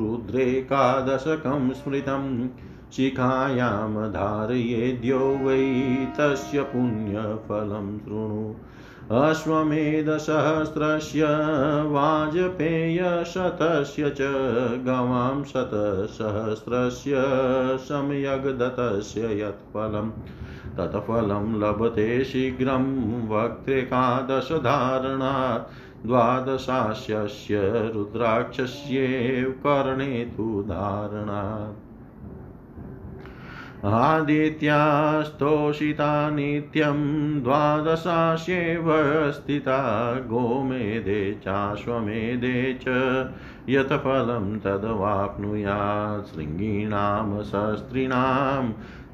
रुद्रेकादशकं 0.01 1.71
स्मृतं 1.71 2.49
शिखायां 2.93 4.13
धारयेद्यो 4.13 5.19
वै 5.19 6.09
तस्य 6.21 6.63
पुण्यफलं 6.63 7.99
शृणु। 7.99 8.55
अश्वमेधसहस्रस्य 9.11 11.27
वाजपेयशतस्य 11.87 14.11
च 14.11 14.19
गवां 14.87 15.45
शतसहस्रस्य 15.45 17.15
सम्यग्दत्तस्य 17.79 19.41
यत्फलं 19.41 20.11
तत्फलं 20.77 21.61
लभते 21.61 22.25
शीघ्रं 22.25 23.29
वक्त्रेकादशधारणात्। 23.29 26.07
द्वादशास्यस्य 26.07 27.91
रुद्राक्षस्येव 27.95 29.51
कर्णे 29.51 30.33
तु 30.37 30.65
धारणात्। 30.69 31.86
आदित्यास्तोषिता 33.95 34.71
नित्यं 36.31 36.99
द्वादशास्येव 37.43 38.91
स्थिता 39.33 39.79
गोमेधे 40.21 41.33
चाश्वमेधे 41.45 42.79
च 42.83 42.95
यत् 43.69 43.93
फलं 44.05 44.47
तद्वाप्नुयात् 44.59 46.27
शृङ्गीणां 46.27 47.43
शस्त्रीणां 47.43 48.65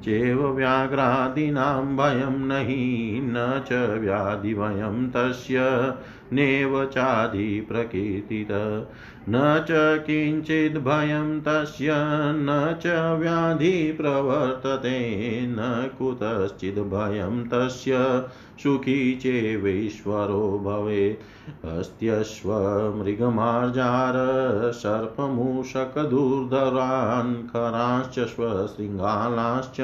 चेव 0.05 0.39
व्याघ्रादीनां 0.55 1.83
भयं 1.97 2.39
नहि 2.47 3.19
न 3.23 3.61
च 3.69 3.71
व्याधिभयं 3.99 4.97
तस्य 5.09 5.59
नेव 6.31 6.85
चाधिप्रकीर्तित 6.85 8.87
न 9.29 9.65
च 9.69 10.03
किञ्चिद्भयं 10.03 11.41
तस्य, 11.41 11.89
न 12.35 12.77
च 12.81 13.17
व्याधि 13.19 13.91
प्रवर्तते, 13.91 15.43
न 15.47 15.91
कुतश्चिद्भयं 15.99 17.43
तस्य। 17.43 18.23
सुखी 18.63 19.15
चेवेश्वरो 19.15 20.61
भवेत्। 20.65 21.65
अस्त्यश्वमृगमार्जार 21.65 24.13
सर्पमूषकदुर्धरान् 24.71 27.35
खराश्च 27.35 28.13
श्वशृङ्गालाश्च 28.13 29.77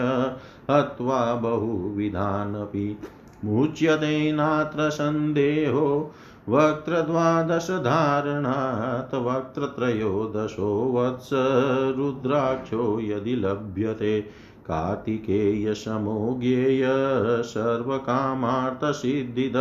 हत्वा 0.72 1.36
बहुविधानपि। 1.36 2.98
मुच्यते 3.46 4.32
नात्र 4.32 4.90
सन्देहो 4.90 6.12
वक्त्रद्वादशधारणात् 6.50 9.16
वक्त्रत्रयोदशो 9.16 10.72
वत्स 10.96 11.30
रुद्राक्षो 11.98 13.00
यदि 13.00 13.36
लभ्यते 13.36 14.22
कार्तिकेयशमो 14.70 16.16
ज्ञेय 16.40 16.84
सर्वकामार्थसिद्धिद 17.44 19.58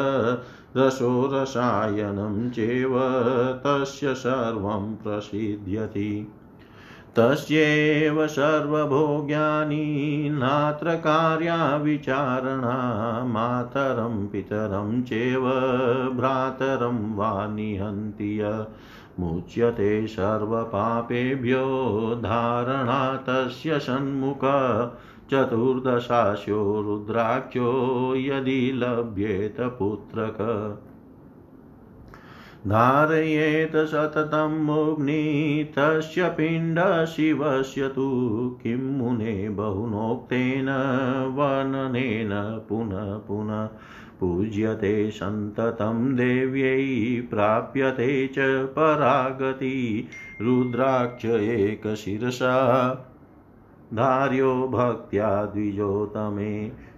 रसो 0.77 1.31
रसायनं 1.33 2.51
चेव 2.51 2.99
तस्य 3.67 4.15
सर्वं 4.15 4.97
प्रसिद्ध्यति। 4.97 6.11
तस्यैव 7.19 8.27
सर्वभोग्यानि 8.27 10.29
नात्र 10.33 10.95
कार्याविचारणा 10.95 13.25
मातरं 13.25 14.27
पितरं 14.27 15.03
चैव 15.03 15.43
भ्रातरं 16.17 17.17
वा 17.17 17.47
निहन्ति 17.47 18.61
मुच्यते 19.21 20.07
सर्वपापेभ्यो 20.07 21.65
धारणा 22.19 23.25
तस्य 23.29 23.79
सन्मुख 23.79 24.41
चतुर्दशास्यो 25.31 26.85
रुद्राक्षो 26.87 28.15
यदि 28.17 28.73
लभ्येत 28.75 29.57
पुत्रक। 29.61 30.37
धारयेत 32.69 33.77
सततं 33.91 34.57
मुग्नि 34.65 35.23
तस्य 35.77 36.29
पिण्डशिवस्य 36.29 37.89
तु 37.89 38.09
किं 38.63 38.79
मुने 38.99 39.49
बहुनोक्तेन 39.49 40.69
वर्णनेन 41.37 42.33
पुनः 42.69 43.17
पुनः 43.29 43.65
पूज्यते 44.21 45.11
सन्ततं 45.11 46.15
देव्यै 46.17 47.21
प्राप्यते 47.31 48.27
च 48.35 48.49
परागति 48.77 49.77
रुद्राक्ष 50.41 51.25
एकशिरसा 51.25 52.57
धार्यो 53.95 54.53
भक्त्या 54.69 55.31
द्विजोतमे 55.45 56.53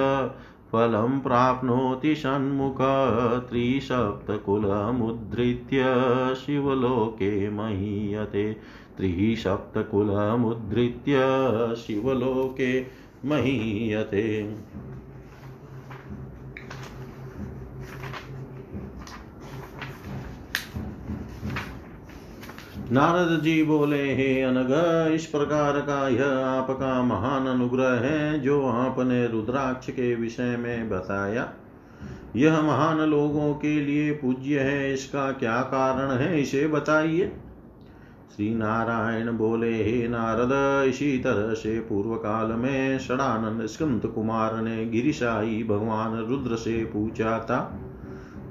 फलं 0.71 1.19
प्राप्नोति 1.19 2.15
षण्मुख 2.15 2.77
त्रिसप्तकुलमुद्धृत्य 3.49 5.85
शिवलोके 6.35 7.49
महीयते 7.49 8.57
त्रिसप्तकुलमुद्धृत्य 8.97 11.15
शिवलोके 11.75 12.85
महीयते। 13.25 14.55
नारद 22.91 23.41
जी 23.41 23.63
बोले, 23.63 24.15
हे 24.15 24.41
अनग, 24.41 25.11
इस 25.13 25.25
प्रकार 25.25 25.79
का 25.79 26.07
यह 26.07 26.45
आपका 26.45 27.03
महान 27.03 27.47
अनुग्रह 27.47 27.89
है 27.89 28.39
जो 28.39 28.67
आपने 28.67 29.27
रुद्राक्ष 29.27 29.89
के 29.89 30.15
विषय 30.15 30.57
में 30.57 30.89
बताया। 30.89 31.53
यह 32.35 32.61
महान 32.61 32.97
लोगों 32.97 33.53
के 33.53 33.81
लिए 33.81 34.11
पूज्य 34.11 34.59
है, 34.59 34.93
इसका 34.93 35.31
क्या 35.31 35.61
कारण 35.61 36.11
है, 36.11 36.41
इसे 36.41 36.67
बताइए। 36.67 37.31
श्री 38.35 38.55
नारायण 38.55 39.31
बोले, 39.31 39.83
हे 39.83 40.07
नारद, 40.07 40.83
इसी 40.87 41.17
तरह 41.17 41.53
से 41.53 41.79
पूर्व 41.79 42.15
काल 42.15 42.47
में 42.47 42.99
षडानंद 42.99 43.65
स्कंद 43.65 44.01
कुमार 44.01 44.61
ने 44.61 44.85
गिरिशाई 44.85 45.63
भगवान 45.63 46.25
रुद्र 46.29 46.55
से 46.55 46.85
पूछा 46.85 47.39
था। 47.39 47.79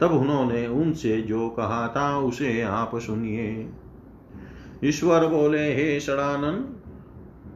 तब 0.01 0.11
उन्होंने 0.11 0.66
उनसे 0.66 1.22
जो 1.22 1.48
कहा 1.48 1.88
था, 1.88 2.18
उसे 2.18 2.62
आप 2.62 2.90
सुनिए। 2.96 3.68
ईश्वर 4.85 5.27
बोले, 5.27 5.75
हे 5.75 6.01
षडानंद 6.01 6.81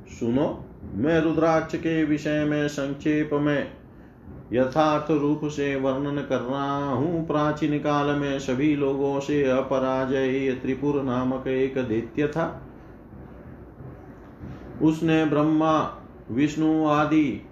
सुनो, 0.08 0.64
मैं 0.94 1.20
रुद्राक्ष 1.20 1.74
के 1.74 2.04
विषय 2.04 2.44
में 2.44 2.68
संक्षेप 2.68 3.30
में 3.32 3.72
यथार्थ 4.52 5.10
रूप 5.10 5.40
से 5.44 5.76
वर्णन 5.76 6.16
कर 6.16 6.38
रहा 6.38 6.84
हूँ। 6.84 7.26
प्राचीन 7.26 7.78
काल 7.78 8.16
में 8.16 8.38
सभी 8.38 8.76
लोगों 8.76 9.20
से 9.20 9.50
अपराजय 9.50 10.52
त्रिपुर 10.52 11.02
नामक 11.02 11.46
एक 11.46 11.78
दैत्य 11.78 12.28
था। 12.28 12.62
उसने 14.82 15.24
ब्रह्मा, 15.24 15.98
विष्णु 16.30 16.86
आदि 16.86 17.46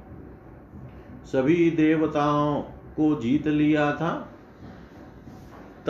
सभी 1.27 1.71
देवताओं 1.71 2.63
को 2.97 3.21
जीत 3.21 3.47
लिया 3.47 3.93
था। 3.93 4.30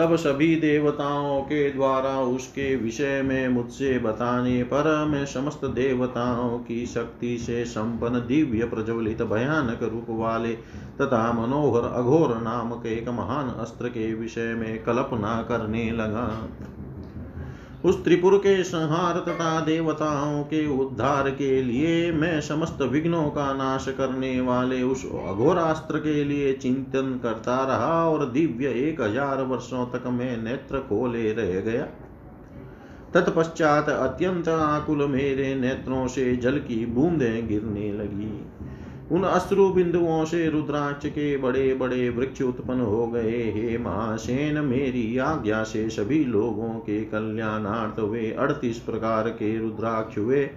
तब 0.01 0.15
सभी 0.15 0.55
देवताओं 0.55 1.41
के 1.41 1.71
द्वारा 1.71 2.19
उसके 2.19 2.75
विषय 2.75 3.21
में 3.21 3.47
मुझसे 3.47 3.99
बताने 3.99 4.63
पर 4.63 5.05
मैं 5.05 5.25
समस्त 5.25 5.65
देवताओं 5.65 6.59
की 6.59 6.85
शक्ति 6.85 7.37
से 7.37 7.65
संपन्न 7.65 8.19
दिव्य 8.19 8.65
प्रज्वलित 8.65 9.21
भयानक 9.21 9.83
रूप 9.83 10.05
वाले 10.09 10.53
तथा 11.01 11.31
मनोहर 11.33 11.83
अघोर 11.83 12.35
नामक 12.41 12.85
एक 12.85 13.09
महान 13.09 13.49
अस्त्र 13.49 13.89
के 13.89 14.13
विषय 14.13 14.53
में 14.53 14.83
कल्पना 14.83 15.41
करने 15.41 15.91
लगा। 15.91 16.27
उस 17.85 18.03
त्रिपुर 18.03 18.37
के 18.37 18.63
संहार 18.63 19.17
तथा 19.19 19.59
देवताओं 19.59 20.43
के 20.43 20.65
उद्धार 20.79 21.29
के 21.29 21.61
लिए 21.63 22.11
मैं 22.11 22.41
समस्त 22.41 22.81
विघ्नों 22.81 23.23
का 23.29 23.53
नाश 23.53 23.85
करने 23.97 24.41
वाले 24.41 24.81
उस 24.83 25.05
अघोरास्त्र 25.05 25.97
के 25.97 26.23
लिए 26.23 26.53
चिंतन 26.53 27.19
करता 27.23 27.63
रहा 27.65 28.09
और 28.09 28.25
दिव्य 28.25 28.67
एक 28.67 29.01
हज़ार 29.01 29.41
वर्षों 29.41 29.85
तक 29.85 30.07
मैं 30.07 30.37
नेत्र 30.37 30.79
खोले 30.79 31.31
रह 31.31 31.59
गया। 31.61 31.83
तत्पश्चात 33.13 33.89
अत्यंत 33.89 34.49
आकुल 34.49 35.05
मेरे 35.07 35.55
नेत्रों 35.55 36.07
से 36.07 36.35
जल 36.35 36.57
की 36.59 36.85
बूंदें 36.85 37.47
गिरने 37.47 37.91
लगी। 37.93 38.50
उन 39.11 39.23
अश्रु 39.23 39.69
बिंदुओं 39.69 40.25
से 40.25 40.49
रुद्राक्ष 40.49 41.05
के 41.05 41.37
बड़े 41.37 41.73
बड़े 41.73 42.09
वृक्ष 42.09 42.41
उत्पन्न 42.41 42.81
हो 42.81 43.07
गए। 43.07 43.51
हे 43.51 43.77
महासेन, 43.77 44.57
मेरी 44.59 45.17
आज्ञा 45.17 45.63
से 45.63 45.89
सभी 45.89 46.25
लोगों 46.25 46.69
के 46.69 47.03
कल्याणार्थ 47.03 47.99
वे 47.99 48.31
अड़तीस 48.31 48.79
प्रकार 48.79 49.29
के 49.29 49.59
रुद्राक्ष 49.59 50.17
हुए। 50.17 50.49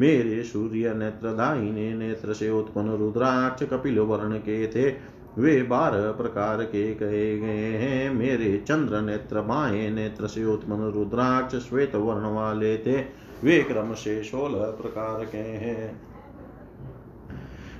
मेरे 0.00 0.42
सूर्य 0.42 0.94
नेत्र 0.94 1.28
दाहिने 1.28 1.94
नेत्र 1.94 2.32
से 2.32 2.50
उत्पन्न 2.50 2.90
रुद्राक्ष, 2.90 3.62
कपिल 3.62 3.98
वर्ण 3.98 4.36
के 4.36 4.66
थे। 4.66 4.94
वे 5.38 5.62
बारह 5.62 6.10
प्रकार 6.12 6.62
के 6.62 6.94
कहे 6.94 7.38
गए 7.38 7.76
हैं। 7.76 8.14
मेरे 8.14 8.64
चंद्र 8.68 9.00
नेत्र 9.00 9.40
बाएँ 9.40 9.90
नेत्र 9.90 10.26
से 10.26 10.44
उत्पन्न 10.44 10.92
रुद्राक्ष, 10.92 11.56
श्वेत 11.56 11.94
वर्ण 11.94 12.34
वाले 12.34 12.78
थे। 12.78 13.00
वे 13.44 13.62
क्रम 13.62 13.94
से 13.94 14.22
सोलह 14.22 14.64
प्रकार 14.64 15.24
के 15.24 15.38
हैं। 15.38 16.11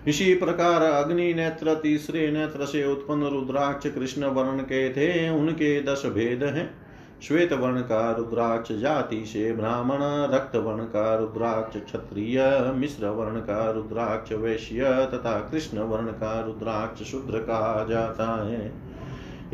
इसी 0.08 0.34
प्रकार 0.34 0.82
अग्नि 0.82 1.34
नेत्र, 1.34 1.74
तीसरे 1.74 2.30
नेत्र 2.30 2.64
से 2.64 2.92
उत्पन्न 2.92 3.22
रुद्राक्ष 3.22 3.86
कृष्ण 3.86 4.24
वर्ण 4.24 4.58
के 4.58 4.90
थे, 4.90 5.28
उनके 5.28 5.82
दस 5.82 6.02
भेद 6.06 6.44
हैं। 6.44 6.74
श्वेत 7.22 7.52
वर्ण 7.52 7.80
का 7.80 8.12
रुद्राक्ष, 8.12 8.72
जाति 8.72 9.24
से 9.26 9.52
ब्राह्मण, 9.52 9.98
रक्त 10.34 10.56
वर्ण 10.56 10.84
का 10.84 11.14
रुद्राक्ष, 11.16 11.80
क्षत्रिय, 11.80 12.72
मिश्र 12.76 13.06
वर्ण 13.06 13.40
का 13.40 13.70
रुद्राक्ष, 13.70 14.32
वैश्य 14.32 14.84
तथा 14.84 15.48
कृष्ण 15.52 15.78
वर्ण 15.78 16.06
का 16.06 16.40
रुद्राक्ष 16.40 17.02
शूद्र 17.02 17.38
कहा 17.38 17.86
जाता 17.88 18.48
है। 18.48 18.72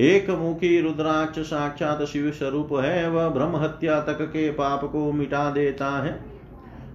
एक 0.01 0.31
मुखी 0.31 0.81
रुद्राक्ष 0.81 1.39
साक्षात 1.39 2.03
शिव 2.03 2.31
स्वरूप 2.31 2.69
है, 2.73 3.11
वह 3.11 3.29
ब्रह्म 3.29 3.57
हत्या 3.57 4.01
तक 4.01 4.23
के 4.23 4.51
पाप 4.51 4.85
को 4.85 5.13
मिटा 5.13 5.51
देता 5.51 5.91
है। 6.05 6.28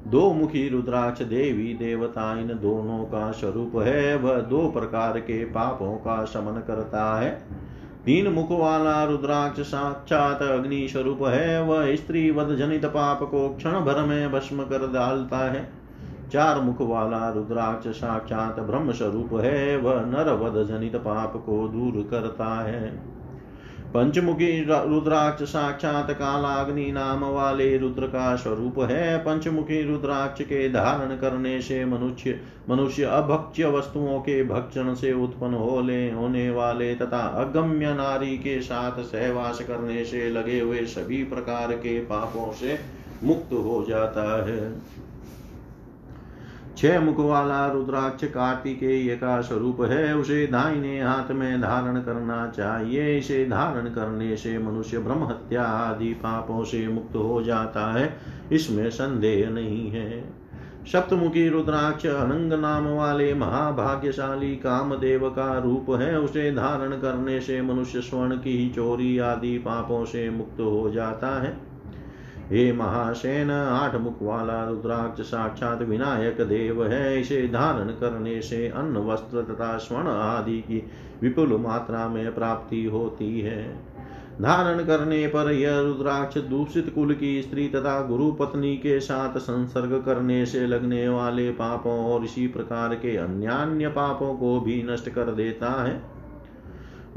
दो 0.08 0.34
मुखी 0.34 0.70
रुद्राक्ष 0.70 1.22
देवी 1.22 1.74
देवता 1.74 2.40
इन 2.40 2.48
दोनों 2.48 3.06
का 3.06 3.32
स्वरूप 3.32 3.72
है, 3.76 4.16
वह 4.16 4.38
दो 4.38 4.70
प्रकार 4.70 5.20
के 5.20 5.46
पापों 5.46 5.96
का 5.96 6.26
शमन 6.26 6.64
करता 6.68 7.20
है। 7.20 7.42
तीन 8.06 8.28
मुख 8.28 8.52
वाला 8.52 9.04
रुद्राक्ष 9.04 9.62
साक्षात 9.62 10.42
अग्नि 10.42 10.88
स्वरूप 10.88 11.20
है, 11.22 11.64
वह 11.64 11.96
स्त्री 11.96 12.32
वध 12.32 12.56
जनित 12.56 12.86
पाप 12.86 13.24
को 13.24 13.50
क्षण 13.50 13.72
भर 13.72 14.04
में 14.04 14.32
भस्म 14.32 14.64
कर 14.64 14.92
डालता 14.94 15.52
है। 15.52 15.70
चार 16.32 16.62
मुख 16.62 16.82
वाला 16.82 17.30
रुद्राक्ष 17.30 17.88
साक्षात 17.88 18.60
ब्रह्म 18.60 18.92
स्वरूप 18.92 19.30
है, 19.34 19.78
वह 19.78 20.02
नर 20.02 20.34
वध 20.34 20.68
जनित 20.68 20.96
पाप 20.96 21.34
को 21.46 21.68
दूर 21.68 22.08
करता 22.12 22.64
है। 22.64 23.13
पंचमुखी 23.94 24.48
रुद्राक्ष 24.64 25.44
साक्षात 25.44 26.10
कालाग्नि 26.12 26.92
नाम 26.92 27.24
वाले 27.24 27.78
रुद्र 27.78 28.08
का 28.08 28.36
स्वरूप 28.36 28.80
है। 28.82 29.18
पंचमुखी 29.18 29.82
रुद्राक्ष 29.84 30.42
के 30.42 30.70
धारण 30.70 31.16
करने 31.18 31.62
से 31.62 31.84
मनुष्य 31.86 32.40
मनुष्य 32.70 33.04
अभक्ष्य 33.04 33.70
वस्तुओं 33.70 34.20
के 34.20 34.44
भक्षण 34.44 34.94
से 34.94 35.14
उत्पन्न 35.14 35.54
होले, 35.54 36.12
होने 36.12 36.50
वाले 36.52 36.94
तथा 36.96 37.22
अगम्य 37.42 37.94
नारी 37.94 38.38
के 38.38 38.60
साथ 38.62 39.02
सहवास 39.04 39.60
करने 39.60 40.04
से 40.06 40.30
लगे 40.30 40.60
हुए 40.60 40.86
सभी 40.88 41.24
प्रकार 41.24 41.74
के 41.74 42.00
पापों 42.00 42.52
से 42.54 42.80
मुक्त 43.24 43.54
हो 43.54 43.86
जाता 43.90 44.24
है। 44.46 44.72
छह 46.78 47.00
मुख 47.00 47.20
वाला 47.20 47.68
रुद्राक्ष 47.68 48.24
कार्तिकेय 48.24 49.16
का 49.16 49.42
स्वरूप 49.42 49.82
है, 49.82 50.16
उसे 50.16 50.48
दाहिने 50.48 51.02
हाथ 51.02 51.32
में 51.32 51.62
धारण 51.62 52.02
करना 52.02 52.48
चाहिए। 52.48 53.18
इसे 53.18 53.46
धारण 53.46 53.86
करने 53.86 54.38
से 54.38 54.58
मनुष्य 54.58 55.00
ब्रह्म 55.00 55.24
हत्या 55.24 55.64
आदि 55.64 56.14
पापों 56.14 56.64
से 56.64 56.88
मुक्त 56.88 57.16
हो 57.16 57.44
जाता 57.44 57.94
है। 57.94 58.18
इसमें 58.52 58.90
संदेह 58.90 59.50
नहीं 59.50 59.92
है। 59.92 60.44
सप्तमुखी 60.94 61.50
रुद्राक्ष 61.50 62.06
अनंग 62.06 62.54
नाम 62.54 62.88
वाले 62.88 63.34
महाभाग्यशाली 63.34 64.56
कामदेव 64.56 65.30
का 65.30 65.58
रूप 65.58 65.86
है। 66.02 66.20
उसे 66.20 66.52
धारण 66.52 66.90
करने 66.90 67.42
से 67.42 67.62
मनुष्य 67.62 68.02
स्वर्ण 68.02 68.36
की 68.36 68.70
चोरी 68.70 69.18
आदि 69.18 69.58
पापों 69.58 70.06
से 70.06 70.30
मुक्त 70.30 70.62
हो 70.62 70.92
जाता 70.92 71.42
है। 71.42 71.73
हे 72.44 72.72
महासेन, 72.74 73.52
आठ 73.52 73.96
मुख 73.96 74.22
वाला 74.22 74.64
रुद्राक्ष 74.70 75.22
साक्षात 75.22 75.82
विनायक 75.82 76.42
देव 76.42 76.86
है। 76.86 77.20
इसे 77.22 77.48
धारण 77.48 77.88
करने 77.88 78.42
से 78.42 78.68
अन्न, 78.68 78.98
वस्त्र 78.98 79.42
तथा 79.42 79.78
स्वर्ण 79.78 80.08
आदि 80.08 80.60
की 80.60 80.88
विपुल 81.22 81.58
मात्रा 81.58 82.08
में 82.08 82.36
प्राप्ति 82.36 82.86
होती 82.86 83.40
है। 83.42 83.94
धारण 84.42 84.84
करने 84.84 85.28
पर 85.28 85.52
यह 85.52 85.80
रुद्राक्ष 85.80 86.38
दूषित 86.38 86.92
कुल 86.96 87.14
की 87.14 87.42
स्त्री 87.42 87.68
तथा 87.68 88.02
गुरु 88.02 88.32
पत्नी 88.32 88.78
के 88.78 89.00
साथ 89.00 89.38
संसर्ग 89.38 90.04
करने 90.06 90.46
से 90.46 90.68
लगने 90.68 91.10
वाले 91.10 91.52
पापों 91.52 92.14
और 92.14 92.24
इसी 92.24 92.48
प्रकार 92.48 92.96
के 92.96 93.18
अन्य 93.18 93.88
पापों 93.88 94.34
को 94.36 94.60
भी 94.60 94.84
नष्ट 94.84 95.10
कर 95.10 95.24
देता 95.24 95.84
है। 95.84 96.13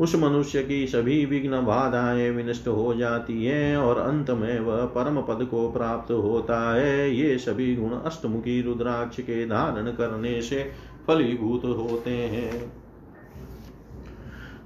उस 0.01 0.15
मनुष्य 0.15 0.63
की 0.63 0.87
सभी 0.87 1.25
विघ्न 1.25 1.51
बाधाएँ 1.51 2.31
विनष्ट 2.31 2.69
हो 2.69 2.95
जाती 2.95 3.45
हैं 3.45 3.77
और 3.77 3.99
अंत 3.99 4.31
में 4.31 4.61
वह 4.61 4.85
परम 4.85 5.21
पद 5.21 5.45
को 5.45 5.73
प्राप्त 5.73 6.13
होता 6.13 6.75
है। 6.75 7.15
ये 7.15 7.39
सभी 7.39 7.77
गुण 7.77 7.91
अष्टमुखी 7.91 8.63
रुद्राक्ष 8.63 9.21
के 9.21 9.47
धारण 9.47 9.87
करने 9.87 10.43
से 10.43 10.71
फलीभूत 11.07 11.65
होते 11.65 12.11
हैं। 12.11 12.73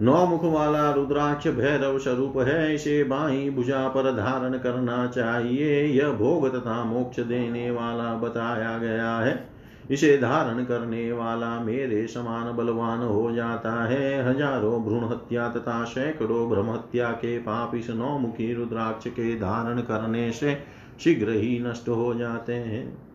नौ 0.03 0.27
मुख 0.27 0.45
वाला 0.45 0.91
रुद्राक्ष 0.91 1.49
भैरव 1.49 1.99
स्वरूप 1.99 2.39
है, 2.39 2.75
इसे 2.75 3.05
बाई 3.05 3.51
भुजा 3.51 3.89
पर 3.89 4.17
धारण 4.17 4.59
करना 4.59 5.07
चाहिए। 5.07 5.85
यह 5.85 6.11
भोग 6.11 6.61
तथा 6.61 6.85
मोक्ष 6.85 7.21
देने 7.21 7.71
वाला 7.71 8.15
बताया 8.15 8.79
गया 8.79 9.17
है। 9.17 9.60
इसे 9.91 10.17
धारण 10.19 10.65
करने 10.65 11.13
वाला 11.13 11.59
मेरे 11.61 12.07
समान 12.07 12.57
बलवान 12.57 13.01
हो 13.01 13.31
जाता 13.33 13.73
है। 13.85 14.29
हज़ारों 14.29 14.83
भ्रूण 14.85 15.05
हत्या 15.05 15.49
तथा 15.49 15.85
सैकड़ों 15.85 16.49
भ्रम 16.51 16.71
हत्या 16.71 17.11
के 17.11 17.39
पाप 17.39 17.75
इस 17.75 17.91
नौमुखी 17.91 18.53
रुद्राक्ष 18.55 19.09
के 19.09 19.35
धारण 19.37 19.81
करने 19.81 20.33
से 20.33 20.59
शीघ्र 21.05 21.31
ही 21.31 21.59
नष्ट 21.61 21.89
हो 21.89 22.15
जाते 22.15 22.53
हैं। 22.53 23.11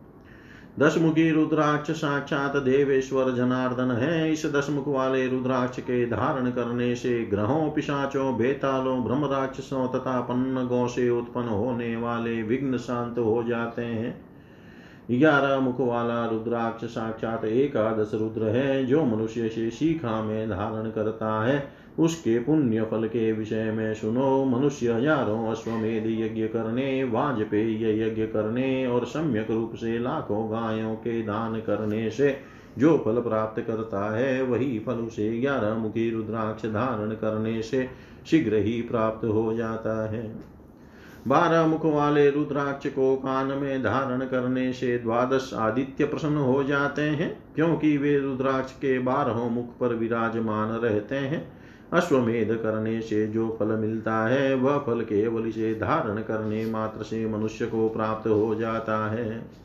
दशमुखी 0.79 1.29
रुद्राक्ष 1.31 1.91
साक्षात 1.91 2.55
देवेश्वर 2.57 3.31
जनार्दन 3.31 3.91
है। 3.91 4.31
इस 4.31 4.45
दशमुख 4.45 4.87
वाले 4.87 5.27
रुद्राक्ष 5.27 5.79
के 5.79 6.05
धारण 6.05 6.51
करने 6.51 6.95
से 6.95 7.23
ग्रहों, 7.25 7.69
पिशाचों, 7.71 8.37
बेतालों 8.37 9.03
ब्रह्म 9.03 9.25
राक्षसों 9.25 9.87
तथा 9.87 10.19
पन्न 10.21 10.67
गौ 10.67 10.87
से 10.87 11.09
उत्पन्न 11.09 11.47
होने 11.47 11.95
वाले 11.97 12.41
विघ्न 12.43 12.77
शांत 12.77 13.17
हो 13.17 13.43
जाते 13.43 13.81
हैं। 13.81 14.24
ग्यारह 15.11 15.59
मुख 15.59 15.79
वाला 15.79 16.25
रुद्राक्ष 16.25 16.85
साक्षात 16.85 17.45
एकादश 17.45 18.11
रुद्र 18.13 18.49
है, 18.49 18.85
जो 18.85 19.03
मनुष्य 19.05 19.49
से 19.49 19.69
शिखा 19.71 20.21
में 20.21 20.49
धारण 20.49 20.89
करता 20.89 21.43
है। 21.43 21.67
उसके 21.99 22.39
पुण्य 22.39 22.83
फल 22.83 23.07
के 23.07 23.31
विषय 23.31 23.71
में 23.71 23.93
सुनो, 23.93 24.45
मनुष्य 24.45 24.93
हज़ारों 24.93 25.47
अश्वमेध 25.47 26.07
यज्ञ 26.07 26.47
करने, 26.47 27.03
वाजपेय 27.03 28.01
यज्ञ 28.01 28.25
करने 28.25 28.87
और 28.87 29.05
सम्यक 29.05 29.51
रूप 29.51 29.75
से 29.75 29.99
लाखों 29.99 30.51
गायों 30.51 30.95
के 30.95 31.21
दान 31.21 31.59
करने 31.59 32.09
से 32.09 32.35
जो 32.77 32.97
फल 33.05 33.21
प्राप्त 33.21 33.61
करता 33.61 34.15
है, 34.17 34.41
वही 34.43 34.79
फल 34.79 34.93
उसे 34.93 35.29
ग्यारह 35.39 35.73
मुखी 35.73 36.09
रुद्राक्ष 36.11 36.65
धारण 36.65 37.11
करने 37.11 37.61
से 37.61 37.87
शीघ्र 38.25 38.55
ही 38.55 38.81
प्राप्त 38.81 39.25
हो 39.25 39.53
जाता 39.53 40.09
है। 40.09 40.54
बारह 41.27 41.65
मुख 41.67 41.85
वाले 41.85 42.29
रुद्राक्ष 42.29 42.87
को 42.87 43.15
कान 43.15 43.47
में 43.47 43.83
धारण 43.83 44.25
करने 44.25 44.73
से 44.73 44.97
द्वादश 44.97 45.51
आदित्य 45.53 46.05
प्रसन्न 46.05 46.37
हो 46.37 46.63
जाते 46.63 47.01
हैं, 47.01 47.37
क्योंकि 47.55 47.97
वे 47.97 48.17
रुद्राक्ष 48.19 48.71
के 48.71 48.99
बारहों 48.99 49.49
मुख 49.49 49.77
पर 49.77 49.95
विराजमान 49.95 50.69
रहते 50.69 51.15
हैं। 51.15 51.47
अश्वमेध 51.93 52.55
करने 52.55 53.01
से 53.01 53.25
जो 53.27 53.57
फल 53.59 53.65
मिलता 53.65 54.25
है, 54.27 54.55
वह 54.55 54.77
फल 54.77 55.01
केवल 55.01 55.47
इसे 55.47 55.73
धारण 55.73 56.21
करने 56.21 56.65
मात्र 56.65 57.03
से 57.03 57.25
मनुष्य 57.25 57.65
को 57.65 57.89
प्राप्त 57.89 58.27
हो 58.27 58.55
जाता 58.55 59.05
है। 59.11 59.64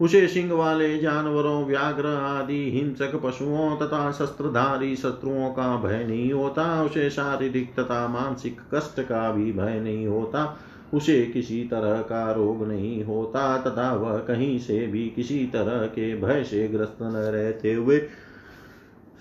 उसे 0.00 0.28
सिंह 0.28 0.52
वाले 0.52 0.98
जानवरों, 0.98 1.64
व्याघ्र 1.64 2.06
आदि, 2.06 2.70
हिंसक 2.70 3.20
पशुओं 3.24 3.76
तथा 3.76 4.12
शस्त्रधारी 4.12 4.96
शत्रुओं 4.96 5.50
का 5.50 5.76
भय 5.76 6.04
नहीं 6.04 6.32
होता। 6.32 6.82
उसे 6.82 7.10
शारीरिक 7.10 7.74
तथा 7.80 8.08
मानसिक 8.08 8.60
कष्ट 8.74 9.00
का 9.00 9.32
भी 9.32 9.52
भय 9.52 9.80
नहीं 9.80 10.06
होता। 10.06 10.58
उसे 10.94 11.22
किसी 11.22 11.64
तरह 11.64 11.96
का 11.96 12.32
रोग 12.32 12.68
नहीं 12.68 13.04
होता 13.04 13.58
तथा 13.58 13.94
वह 13.94 14.18
कहीं 14.18 14.58
से 14.58 14.86
भी 14.86 15.08
किसी 15.08 15.46
तरह 15.46 15.86
के 15.86 16.20
भय 16.20 16.44
से 16.44 16.68
ग्रस्त 16.68 16.98
न 17.02 17.16
रहते 17.16 17.74
हुए 17.74 18.02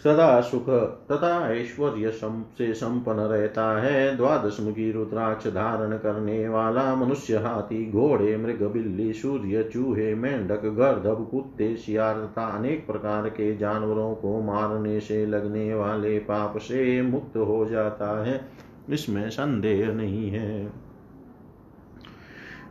सदा 0.04 0.42
सुख 0.42 0.70
तथा 1.12 1.54
ऐश्वर्य 1.54 2.12
से 2.58 2.74
संपन्न 2.74 3.20
रहता 3.20 3.82
है। 3.82 4.18
द्वादश 4.18 4.58
मुखी 4.62 4.92
रुद्राक्ष 4.92 5.48
धारण 5.48 5.98
करने 5.98 6.48
वाला 6.50 6.96
मनुष्य 6.96 7.36
हाथी, 7.36 7.92
घोड़े, 7.92 8.38
मृग, 8.38 8.64
बिल्ली, 8.64 9.14
सूर्य, 9.14 9.64
चूहे, 9.64 10.16
मेंढक, 10.16 10.66
गर्दभ, 10.66 11.28
कुत्ते 11.32 11.78
शियार 11.78 12.16
तथा 12.16 12.46
अनेक 12.46 12.88
प्रकार 12.88 13.30
के 13.30 13.58
जानवरों 13.58 14.16
को 14.16 14.42
मारने 14.42 15.00
से 15.00 15.26
लगने 15.26 15.76
वाले 15.76 16.20
पाप 16.20 16.58
से 16.58 17.02
मुक्त 17.02 17.38
हो 17.38 17.66
जाता 17.66 18.26
है। 18.26 18.48
इसमें 18.90 19.30
संदेह 19.30 19.94
नहीं 19.94 20.30
है। 20.30 20.83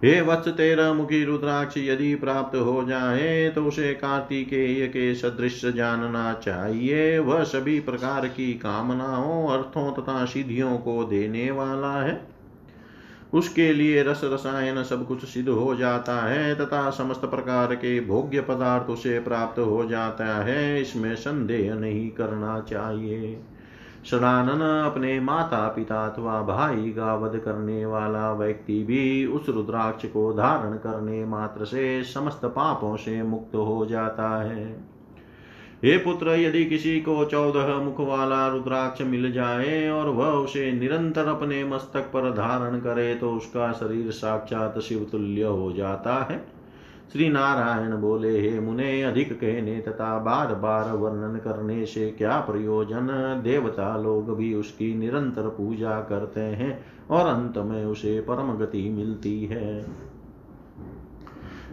हे 0.05 0.21
वत्स 0.21 0.49
तेरह 0.49 0.93
मुखी 0.93 1.25
रुद्राक्ष, 1.25 1.75
यदि 1.79 2.15
प्राप्त 2.15 2.57
हो 2.57 2.85
जाए 2.85 3.49
तो 3.49 3.65
उसे 3.65 3.93
कार्तिकेय 3.95 4.87
के 4.87 5.15
सदृश 5.15 5.65
जानना 5.67 6.33
चाहिए। 6.35 7.19
वह 7.19 7.43
सभी 7.45 7.81
प्रकार 7.81 8.27
की 8.29 8.53
कामनाओं, 8.55 9.49
अर्थों 9.49 9.93
तथा 9.93 10.25
सिद्धियों 10.25 10.77
को 10.79 11.05
देने 11.05 11.51
वाला 11.51 11.93
है। 12.03 12.21
उसके 13.35 13.73
लिए 13.73 14.03
रस 14.03 14.21
रसायन 14.25 14.83
सब 14.83 15.07
कुछ 15.07 15.25
सिद्ध 15.25 15.49
हो 15.49 15.75
जाता 15.75 16.21
है, 16.29 16.55
तथा 16.55 16.91
समस्त 16.91 17.21
प्रकार 17.21 17.75
के 17.75 18.01
भोग्य 18.01 18.41
पदार्थ 18.41 18.91
उसे 18.91 19.19
प्राप्त 19.19 19.59
हो 19.59 19.85
जाता 19.85 20.45
है। 20.45 20.81
इसमें 20.83 21.15
संदेह 21.15 21.75
नहीं 21.75 22.11
करना 22.11 22.61
चाहिए। 22.61 23.41
सदानन 24.05 24.63
अपने 24.87 25.19
माता 25.21 25.67
पिता 25.69 26.07
अथवा 26.07 26.41
भाई 26.43 26.91
का 26.91 27.15
वध 27.15 27.39
करने 27.39 27.85
वाला 27.87 28.33
व्यक्ति 28.33 28.83
भी 28.83 29.27
उस 29.27 29.49
रुद्राक्ष 29.49 30.07
को 30.07 30.33
धारण 30.33 30.77
करने 30.77 31.25
मात्र 31.25 31.65
से 31.65 32.03
समस्त 32.05 32.45
पापों 32.45 32.97
से 32.97 33.23
मुक्त 33.23 33.55
हो 33.55 33.87
जाता 33.87 34.29
है। 34.43 34.65
हे 35.85 35.97
पुत्र, 35.99 36.31
यदि 36.31 36.65
किसी 36.65 37.01
को 37.01 37.25
चौदह 37.25 37.75
मुख 37.77 38.01
वाला 38.01 38.47
रुद्राक्ष 38.49 39.03
मिल 39.03 39.33
जाए 39.33 39.89
और 39.91 40.09
वह 40.09 40.27
उसे 40.27 40.71
निरंतर 40.73 41.27
अपने 41.27 41.63
मस्तक 41.65 42.11
पर 42.13 42.31
धारण 42.31 42.79
करे 42.81 43.15
तो 43.15 43.31
उसका 43.33 43.73
शरीर 43.73 44.11
साक्षात 44.11 44.79
शिव 44.79 45.07
तुल्य 45.13 45.43
हो 45.43 45.73
जाता 45.73 46.15
है। 46.23 46.45
श्री 47.13 47.29
नारायण 47.29 47.97
बोले, 47.97 48.41
हे 48.41 48.61
मुने, 48.61 49.03
अधिक 49.03 49.33
कहने 49.33 49.81
तथा 49.81 50.19
बार 50.19 50.55
बार 50.55 50.93
वर्णन 50.93 51.39
करने 51.39 51.87
से 51.87 52.11
क्या 52.11 52.41
प्रयोजन? 52.41 53.07
देवता 53.45 53.97
लोग 53.97 54.37
भी 54.37 54.55
उसकी 54.55 54.95
निरंतर 54.99 55.43
पूजा 55.43 56.01
करते 56.01 56.41
हैं 56.41 56.85
और 57.11 57.27
अंत 57.27 57.59
में 57.59 57.85
उसे 57.85 58.21
परम 58.21 58.53
गति 58.53 58.91
मिलती 58.91 59.45
है। 59.45 59.85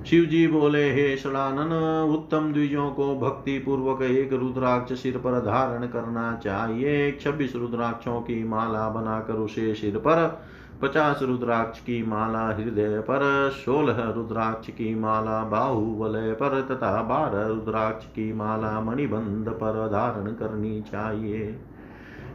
शिव 0.05 0.25
जी 0.25 0.47
बोले, 0.47 0.93
हे 0.93 1.17
सड़ानन 1.17 1.71
उत्तम 2.13 2.53
द्विजों 2.53 2.89
को 2.89 3.15
भक्ति 3.15 3.59
पूर्वक 3.59 4.01
एक 4.01 4.33
रुद्राक्ष 4.33 4.93
सिर 4.93 5.17
पर 5.17 5.39
धारण 5.39 5.87
करना 5.87 6.39
चाहिए। 6.43 7.17
छब्बीस 7.21 7.55
रुद्राक्षों 7.55 8.21
की 8.21 8.43
माला 8.43 8.89
बनाकर 8.89 9.33
उसे 9.33 9.73
सिर 9.73 9.97
पर 9.97 10.41
पचास 10.81 11.19
रुद्राक्ष 11.21 11.79
की 11.79 12.03
माला 12.03 12.47
हृदय 12.47 12.99
पर, 12.99 13.49
सोलह 13.53 14.09
रुद्राक्ष 14.11 14.69
की 14.69 14.95
माला 14.95 15.43
बाहुवलय 15.43 16.31
पर, 16.33 16.61
तथा 16.61 17.01
बारह 17.01 17.47
रुद्राक्ष 17.47 18.05
की 18.05 18.33
माला 18.33 18.79
मणिबंध 18.81 19.49
पर 19.49 19.87
धारण 19.87 20.31
करनी 20.31 20.81
चाहिए। 20.81 21.59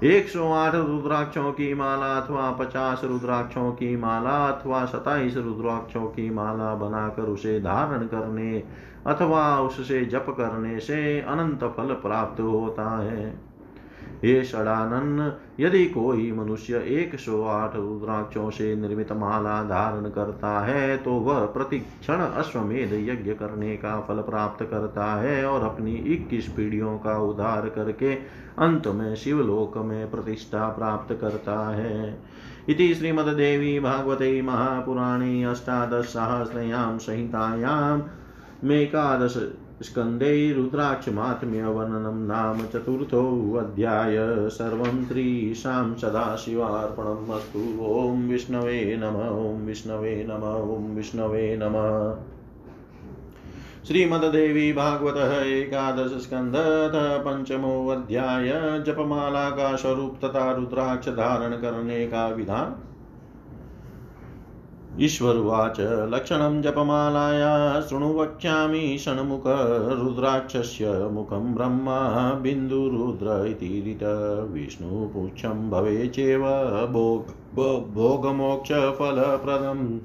एक 0.03 0.29
सौ 0.29 0.53
आठ 0.53 0.75
रुद्राक्षों 0.75 1.53
की 1.53 1.75
माला 1.75 2.07
अथवा 2.21 2.51
पचास 2.51 3.01
रुद्राक्षों 3.05 3.73
की 3.73 3.97
माला 3.97 4.47
अथवा 4.47 4.85
सताइस 4.85 5.37
रुद्राक्षों 5.37 6.07
की 6.07 6.31
माला 6.31 6.75
बनाकर 6.75 7.23
उसे 7.23 7.61
धारण 7.61 8.07
करने 8.07 8.63
अथवा 9.07 9.61
उससे 9.61 10.05
जप 10.05 10.27
करने 10.29 10.81
से 10.81 11.21
अनंत 11.21 11.65
फल 11.65 11.95
प्राप्त 11.95 12.41
होता 12.41 12.99
है। 12.99 13.54
हे 14.25 14.45
षडानन 14.45 15.33
यदि 15.61 15.85
कोई 15.87 16.33
मनुष्य 16.33 16.77
एक 16.77 17.19
सौ 17.19 17.43
आठ 17.45 17.77
रुद्राक्षों 17.77 18.51
से 18.51 18.75
निर्मित 18.77 19.13
माला 19.13 19.63
धारण 19.63 20.09
करता 20.11 20.61
है 20.61 20.97
तो 20.97 21.13
वह 21.13 21.45
प्रतिक्षण 21.47 22.15
अश्वमेध 22.15 22.93
यज्ञ 22.93 23.33
करने 23.33 23.77
का 23.77 24.01
फल 24.01 24.15
प्राप्त 24.15 24.65
करता 24.65 25.05
है 25.15 25.45
और 25.45 25.63
अपनी 25.63 25.95
इक्कीस 25.95 26.49
पीढ़ियों 26.49 26.99
का 26.99 27.19
उद्धार 27.19 27.69
करके 27.69 28.15
अंत 28.59 28.87
में 28.87 29.15
शिवलोक 29.17 29.77
में 29.79 30.11
प्रतिष्ठा 30.11 30.69
प्राप्त 30.69 31.19
करता 31.21 31.59
है। 31.77 32.19
इति 32.69 32.95
श्रीमद्देवी 32.95 33.79
भागवते 33.81 34.43
महापुराणे 34.43 35.45
अष्टादशसहस्रयां 35.45 36.99
संहितायां 36.99 37.99
मेकादश 39.75 39.91
स्कन्धे 39.91 40.53
रुद्राक्षमात्म्यवर्णनं 40.53 42.27
नाम 42.27 42.67
चतुर्थोऽध्याय 42.67 44.17
सर्वं 44.49 45.05
त्रीशां 45.05 45.95
सदाशिवार्पणम् 45.95 47.31
अस्तु। 47.31 47.85
ॐ 47.85 48.29
विष्णवे 48.29 48.97
नम, 48.97 49.17
ॐ 49.51 49.67
विष्णवे 49.67 50.27
नम, 50.29 50.45
ॐ 50.75 50.97
विष्णवे 50.97 51.57
नमः। 51.57 52.17
श्रीमद्देवी 53.85 54.73
भागवत 54.73 55.17
एकादश 55.47 56.23
स्कंध 56.23 56.53
पंचमोऽध्याय 56.97 58.49
जपमाला 58.87 59.51
का 59.51 59.77
स्वरूप 59.77 60.19
तथा 60.25 60.53
रुद्राक्ष 60.53 61.09
धारण 61.09 61.53
करने 61.57 62.07
का 62.07 62.29
विधान 62.29 62.94
ईश्वरुवाच 65.01 65.81
लक्षणं 65.81 66.63
जपमालाया 66.63 67.81
शृणु 67.81 68.19
वक्ष्यामि 68.19 68.97
षण्मुख 69.01 69.43
रुद्राक्षस्य 70.03 71.09
मुखं 71.13 71.55
ब्रह्मा 71.55 72.35
बिन्दुरुद्र 72.35 73.47
इति 73.47 73.83
ऋत 73.87 74.05
विष्णुपुच्छं 74.53 75.71
भवे 75.71 76.07
चेव 76.07 76.43
भोग 76.93 77.27
भोगमोक्षफलप्रदम्। 77.95 79.99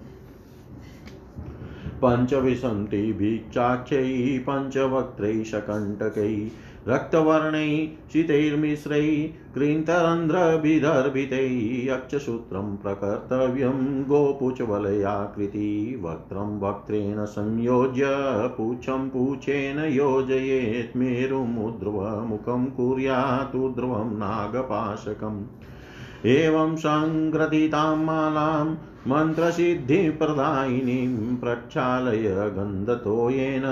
पञ्चविंशतिभिक्षाख्यै 2.04 4.46
पञ्चवक्त्रै 4.50 5.44
शकण्टकै 5.44 6.52
रक्तवर्णैः 6.88 7.88
शितैर्मिश्रैः 8.14 9.28
कृन्तरन्ध्रभिदर्भितैः 9.56 11.96
अक्षसूत्रं 11.96 12.78
प्रकर्तव्यं 12.78 14.04
गोपुचवलयाकृति 14.04 16.00
वक्त्रं 16.04 16.60
वक्त्रेण 16.60 17.26
संयोज्य 17.26 18.06
पुच्छं 18.58 19.10
पुच्छेन 19.10 19.80
योजयेत् 19.94 20.98
मेरुमुद्ध्रुवमुखं 20.98 22.66
कुर्यात् 22.78 23.56
नागपाशकम् 24.20 25.44
एवं 26.28 26.76
सङ्ग्रथितां 26.76 28.06
मालां 28.06 28.76
मन्त्रसिद्धिप्रदायिनीं 29.08 31.38
प्रक्षालय 31.38 32.30
गन्धतोयेन 32.30 33.64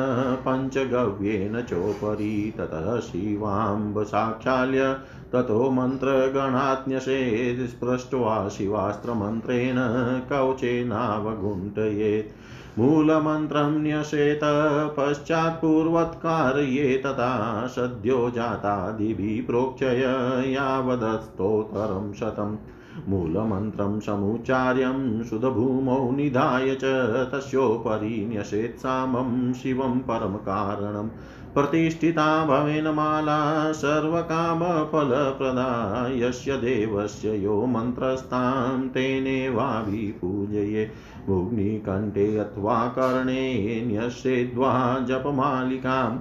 पञ्चगव्येन 0.48 1.62
चोपरि, 1.62 2.54
ततः 2.58 3.00
शिवाम्ब 3.00 4.04
साक्षाल्य, 4.04 4.98
ततो 5.34 5.72
मन्त्रगणात्न्यसेत् 5.72 7.70
स्पृष्ट्वा 7.70 8.50
शिवास्त्रमन्त्रेण 8.50 9.76
कवचेनावगुण्ठयेत्। 10.30 12.80
मूलमन्त्रं 12.80 13.84
न्यसेत, 13.84 14.40
पश्चात् 15.00 15.62
पूर्वत्कारये 15.62 17.02
तथा 17.06 17.68
सद्यो 17.68 18.30
जातादिभिः 18.30 19.48
प्रोक्षय 19.48 20.54
यावदस्तोत्तरं 20.54 22.14
शतम्। 22.14 22.58
मूलमन्त्रं 23.10 24.00
समुच्चार्यं 24.00 25.24
शुद्धभूमौ 25.24 26.00
निधाय 26.12 26.76
च 26.76 26.91
तस्योपरि 27.34 28.26
न्यसेत् 28.30 28.80
सामं 28.80 29.54
शिवं 29.54 30.00
परमकारणम् 30.10 31.10
प्रतिष्ठिता 31.54 32.28
भवेन 32.45 32.88
माला 32.93 33.39
सर्वकामफलप्रदा 33.74 35.70
यस्य 36.16 36.58
देवस्य 36.58 37.36
यो 37.43 37.56
मन्त्रस्तां 37.66 38.80
तेनेवाभिपूजये 38.95 40.86
भुग्निकण्ठे 41.28 42.28
अथवा 42.38 42.78
कर्णे 42.98 43.45
न्यस्येद्वा 43.88 44.74
जपमालिकाम् 45.10 46.20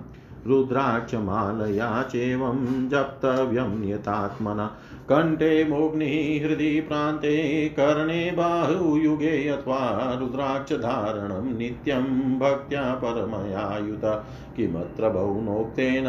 रुद्राक्षमालया 0.49 1.91
चेवं 2.03 2.89
जप्तव्यं 2.89 3.79
नियतात्मना 3.81 4.67
कण्ठे 5.09 5.65
मोग्निः, 5.65 6.49
हृदि 6.49 6.81
प्रान्ते, 6.81 7.69
कर्णे 7.69 8.31
बाहुयुगे 8.31 9.49
अथवा 9.49 10.17
रुद्राक्षधारणं 10.21 11.59
नित्यं 11.59 12.03
भक्त्या 12.39 13.01
परमयायुत। 13.05 14.25
किमत्र 14.57 15.09
बहुनोक्तेन 15.09 16.05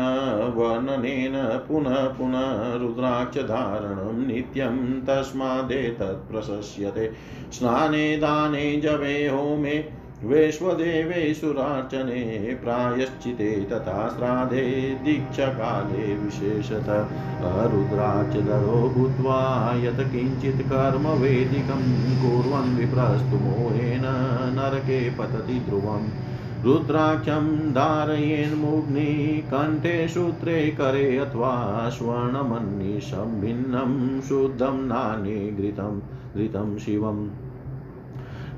वर्णनेन 0.55 1.33
पुनः 1.67 2.07
पुनः 2.07 2.73
रुद्राक्षधारणं 2.73 4.27
नित्यं 4.27 5.01
तस्मादेतत् 5.01 6.31
प्रशस्यते। 6.31 7.11
स्नाने 7.51 8.17
दाने 8.17 8.75
जवे 8.77 9.27
होमे 9.27 10.06
वैश्वदेवेशुरार्चने 10.23 12.57
प्रायश्चिते 12.63 13.51
तथा 13.51 14.09
श्राद्धे 14.09 14.99
दीक्षकाले 15.03 16.15
विशेषत। 16.15 17.09
रुद्राचदरो 17.41 18.93
भूत्वा 18.97 19.73
यत् 19.77 19.95
किञ्चित् 19.95 20.69
कर्म 20.69 21.07
वेदिकं 21.07 22.21
कुर्वन् 22.21 22.77
विप्रस्तु 22.77 23.37
मोहेन 23.37 24.53
नरके 24.55 25.09
पतति 25.09 25.59
ध्रुवम्। 25.59 26.65
रुद्राक्षं 26.65 27.73
धारयेन्मुग्नि 27.73 29.43
कण्ठे 29.51 30.07
सूत्रे 30.07 30.67
करे 30.67 31.17
अथवा 31.17 31.89
स्वर्णमन्निशं 31.89 33.41
भिन्नं 33.41 34.21
शुद्धं 34.21 34.77
नान्ये 34.77 35.35
घृतं 35.35 36.01
घृतं 36.35 36.77
शिवम्। 36.77 37.46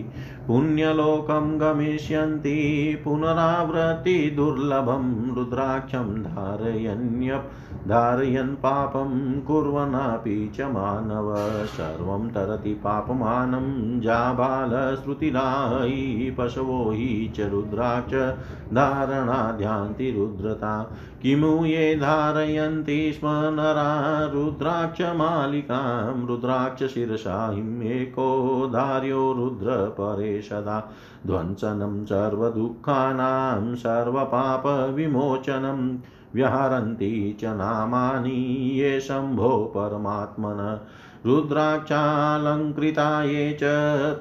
पुण्यलोकं 0.46 1.60
गमिष्यन्ति 1.60 2.98
पुनरावृत्तिदुर्लभं 3.04 5.34
रुद्राक्षं 5.34 6.22
धारयन्यप्, 6.22 7.88
धारयन् 7.88 8.48
पापं 8.48 9.40
कुर्वन्नपि 9.40 10.52
च 10.56 10.60
मानव। 10.60 11.66
सर्वं 11.66 12.28
तरति 12.28 12.74
पापमानं 12.74 14.00
जाबालश्रुतिलायि 14.00 16.34
पशवो 16.38 16.90
हि 16.90 17.32
च 17.36 17.40
रुद्राक्ष 17.40 18.38
धारणाध्यान्ति 18.74 20.10
रुद्रता। 20.10 20.96
किमु 21.22 21.64
ये 21.64 21.94
धारयन्ति 21.94 23.12
स्म 23.12 23.28
नरा 23.28 24.30
रुद्राक्षमालिकां 24.34 26.26
रुद्राक्षशिरसाहिम् 26.26 27.82
एको 27.82 28.70
धार्यो 28.72 29.32
रुद्रपरे 29.32 30.35
सदा 30.42 30.90
ध्वंसनं 31.26 32.04
सर्वदुःखानां 32.04 33.74
सर्वपापविमोचनं 33.74 35.98
व्याहरन्ति 36.34 37.36
च 37.40 37.44
नामानि 37.44 38.80
ये 38.80 39.00
शम्भो 39.00 39.72
परमात्मन। 39.76 40.80
रुद्राक्षालङ्कृता 41.26 43.22
ये 43.22 43.44
च 43.62 43.70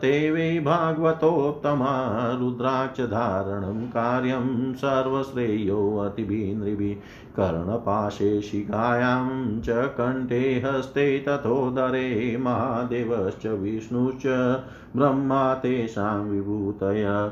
ते 0.01 0.31
वै 0.31 0.59
भागवतोत्तमा 0.59 1.91
रुद्राक्षधारणं 2.39 3.81
कार्यं 3.87 4.73
सर्वश्रेयोऽतिभिः 4.73 6.55
नृभिः 6.59 6.95
कर्णपाशे 7.35 8.41
शिखायां 8.41 9.27
च 9.61 9.69
कण्ठे 9.69 10.41
हस्ते 10.65 11.07
तथोदरे 11.27 12.37
महादेवश्च 12.37 13.47
विष्णुश्च 13.47 14.27
ब्रह्मा 14.95 15.53
तेषां 15.53 16.19
विभूतय। 16.23 17.31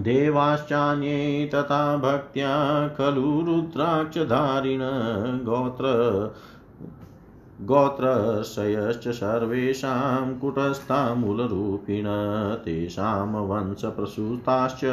देवाश्चान्ये 0.00 1.50
तथा 1.54 1.96
भक्त्या 1.96 2.56
खलु 2.88 3.30
रुद्राक्षधारिण 3.46 4.80
गोत्र 5.44 5.84
गोत्रशयश्च 7.62 9.08
सर्वेषां 9.08 10.34
कुटस्थामूलरूपिण 10.34 12.04
तेषां 12.56 13.28
वंशप्रसूताश्च 13.28 14.84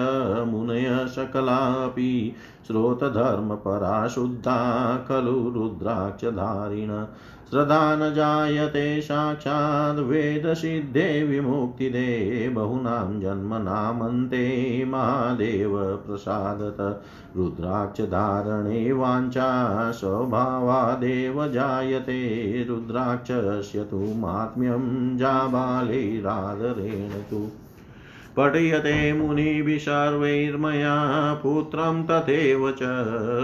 मुनय 0.48 1.06
सकलापि 1.08 2.36
श्रोतधर्मपरा 2.68 4.08
शुद्धा 4.08 4.98
खलु 4.98 5.50
रुद्राक्षधारिण। 5.50 7.06
श्रद्धा 7.54 7.96
न 7.96 8.14
जायते 8.14 9.02
साक्षात् 9.02 10.00
वेदसिद्धे 10.00 11.24
विमुक्तिदे 11.24 12.50
बहूनां 12.50 13.20
जन्मनामन्ते 13.20 14.46
महादेव 14.86 15.78
प्रसादत 16.08 17.04
रुद्राक्षधारणे 17.38 18.92
वाञ्छा 18.92 19.92
स्वभावादेव 19.92 21.48
जायते। 21.48 22.20
रुद्राक्षस्य 22.70 23.84
तु 23.84 23.98
मात्म्यं 23.98 25.18
जाबालैरादरेण 25.18 27.10
तु 27.10 27.48
पठयते 28.38 29.14
मुनिभिः 29.14 29.78
सर्वैर्मया 29.78 31.34
पुत्रं 31.34 32.04
तथैव 32.04 32.72
च 32.72 32.80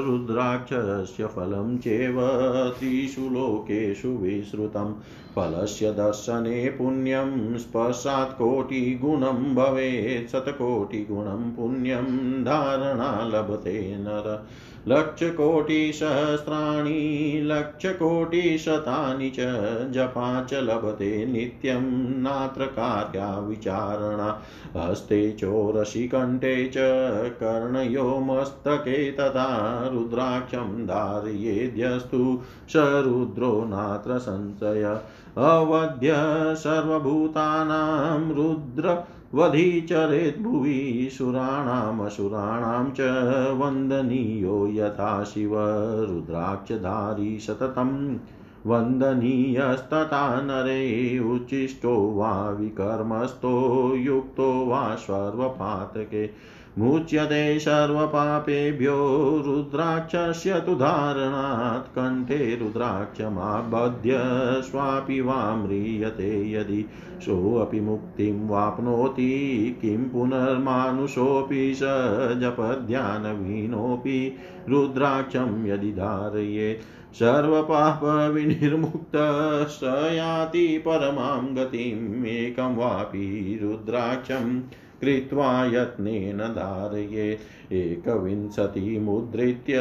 रुद्राक्षस्य 0.07 1.25
फलं 1.25 1.77
चेव 1.77 2.21
त्रिषु 2.79 3.21
लोकेषु 3.21 4.07
विश्रुतं 4.07 4.93
फलस्य 5.35 5.91
दर्शने 5.91 6.69
पुण्यं 6.69 7.57
स्पर्शात् 7.57 8.37
कोटिगुणं 8.37 9.55
भवेत्। 9.55 10.31
शतकोटिगुणं 10.31 11.51
पुण्यं 11.51 12.05
धारणा 12.43 13.29
लभते 13.33 13.95
नर। 13.97 14.47
लक्षकोटिसहस्राणि, 14.87 17.41
लक्षकोटिशतानि 17.43 19.29
च 19.29 19.35
जपा 19.91 20.43
च 20.43 20.53
लभते 20.53 21.25
नित्यं 21.25 22.21
नात्र 22.21 22.65
कार्या 22.65 23.39
विचारणा। 23.39 24.41
हस्ते 24.77 25.31
चोरसि 25.31 26.07
कण्ठे 26.07 26.67
च 26.67 26.73
कर्णयो 27.29 28.19
मस्तके 28.19 29.11
तथा 29.11 29.89
रुद्राक्षं 29.93 30.85
धारयेद्यस्तु 30.85 32.41
स 32.69 32.73
रुद्रो 32.75 33.65
नात्र 33.65 34.17
संशय। 34.17 34.99
अवध्य 35.37 36.15
सर्वभूतानां 36.55 38.33
रुद्र 38.33 39.03
वधिचरेद्भुवि 39.33 41.09
सुराणामसुराणां 41.11 42.91
च 42.91 43.01
वन्दनीयो 43.57 44.67
यथा 44.67 45.23
शिव। 45.23 45.51
रुद्राक्षधारी 46.09 47.39
सततं 47.39 48.17
वन्दनीयस्तथा 48.65 50.41
नरे 50.41 51.19
उच्छिष्टो 51.19 52.11
वा 52.11 52.49
विकर्मस्थो 52.49 53.95
युक्तो 53.95 54.65
वा 54.65 54.95
सर्वपातके। 54.95 56.27
मुच्यते 56.79 57.59
सर्वपापेभ्यो 57.59 58.95
रुद्राक्षस्य 59.45 60.59
तु 60.65 60.75
धारणात् 60.81 61.87
कण्ठे 61.95 62.37
रुद्राक्षमाबध्य 62.61 64.19
स्वापि 64.69 65.19
वा 65.21 65.39
म्रियते 65.55 66.29
यदि 66.51 66.81
सोऽपि 67.25 67.79
मुक्तिं 67.87 68.47
वाप्नोति 68.49 69.27
किं 69.81 70.01
पुनर्मानुषोऽपि 70.09 71.63
स 71.81 71.89
जपध्यानविनोऽपि 72.41 74.19
रुद्राक्षं 74.69 75.51
यदि 75.67 75.91
धारयेत् 75.99 76.85
सर्वपापविनिर्मुक्तः 77.19 78.03
स 79.77 79.79
याति 80.13 80.67
परमां 80.85 81.41
गतिम् 81.55 82.25
एकं 82.25 82.75
वापि 82.75 83.27
रुद्राक्षं 83.63 84.45
कृत्वा 85.01 85.65
यत्नेन 85.65 86.37
धारये। 86.37 87.39
एकविंशतिमुद्धृत्य 87.71 89.79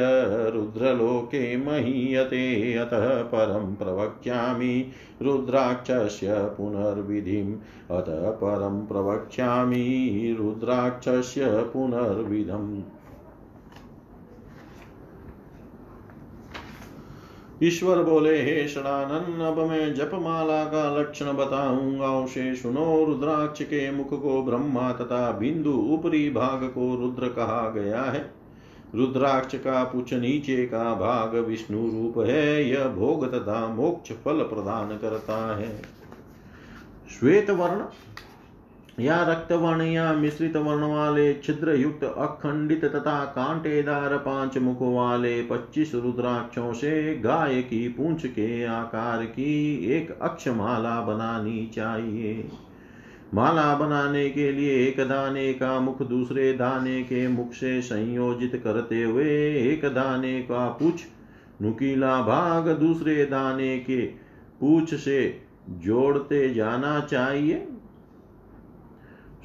रुद्रलोके 0.51 1.57
महीयते। 1.57 2.75
अतः 2.75 3.23
परं 3.23 3.75
प्रवक्ष्यामि 3.75 4.91
रुद्राक्षस्य 5.23 6.27
पुनर्विधिम्। 6.31 7.55
अतः 7.91 8.31
परं 8.31 8.87
प्रवक्ष्यामि 8.87 10.37
रुद्राक्षस्य 10.41 11.47
पुनर्विधम्। 11.47 12.83
ईश्वर 17.63 18.03
बोले, 18.03 18.43
हे 18.43 18.69
षडानन 18.69 19.45
अब 19.45 19.59
मैं 19.59 19.95
जपमाला 19.95 20.65
का 20.65 21.01
लक्षण 21.01 21.33
बताऊँगा। 21.33 22.07
उसे 22.07 22.55
सुनो, 22.57 23.05
रुद्राक्ष 23.05 23.63
के 23.63 23.91
मुख 23.91 24.23
को 24.23 24.43
ब्रह्मा 24.43 24.93
तथा 24.93 25.31
बिंदु 25.33 25.71
ऊपरी 25.71 26.31
भाग 26.31 26.65
को 26.65 26.95
रुद्र 27.01 27.29
कहा 27.29 27.71
गया 27.71 28.03
है। 28.03 28.31
रुद्राक्ष 28.95 29.55
का 29.55 29.85
पुछ 29.85 30.13
नीचे 30.13 30.67
का 30.67 30.95
भाग 30.95 31.37
विष्णु 31.37 31.79
रूप 31.79 32.19
है, 32.19 32.71
यह 32.71 32.85
भोग 32.85 33.35
तथा 33.35 33.67
मोक्ष 33.67 34.13
फल 34.13 34.43
प्रदान 34.43 34.89
करता 34.89 35.57
है। 35.57 35.83
श्वेत 37.11 37.51
वर्ण 37.51 37.81
या 39.01 39.17
रक्त 39.23 39.53
वर्ण 39.53 39.83
या 39.83 40.13
मिश्रित 40.13 40.57
वर्ण 40.57 40.85
वाले 40.85 41.33
छिद्र 41.35 41.75
युक्त 41.75 42.05
अखंडित 42.05 42.85
तथा 42.85 43.25
कांटेदार 43.25 44.17
पाँच 44.17 44.59
मुख 44.59 44.79
वाले 44.83 45.43
पच्चीस 45.43 45.95
रुद्राक्षों 45.95 46.73
से 46.73 47.15
गाय 47.17 47.63
की 47.63 47.89
पूंछ 47.89 48.27
के 48.27 48.65
आकार 48.65 49.25
की 49.25 49.75
एक 49.93 50.11
अक्षमाला 50.23 51.01
बनानी 51.01 51.67
चाहिए। 51.67 52.49
माला 53.35 53.75
बनाने 53.75 54.29
के 54.31 54.51
लिए 54.53 54.75
एक 54.87 55.01
दाने 55.01 55.53
का 55.53 55.79
मुख 55.81 56.03
दूसरे 56.03 56.53
दाने 56.53 57.03
के 57.03 57.27
मुख 57.29 57.53
से 57.53 57.81
संयोजित 57.83 58.61
करते 58.65 59.03
हुए 59.03 59.25
एक 59.63 59.85
दाने 59.85 60.41
का 60.43 60.69
पूछ, 60.69 61.05
नुकीला 61.63 62.21
भाग 62.23 62.69
दूसरे 62.69 63.25
दाने 63.25 63.79
के 63.79 64.01
पूछ 64.61 64.95
से 64.95 65.41
जोड़ते 65.71 66.49
जाना 66.55 67.01
चाहिए। 67.01 67.67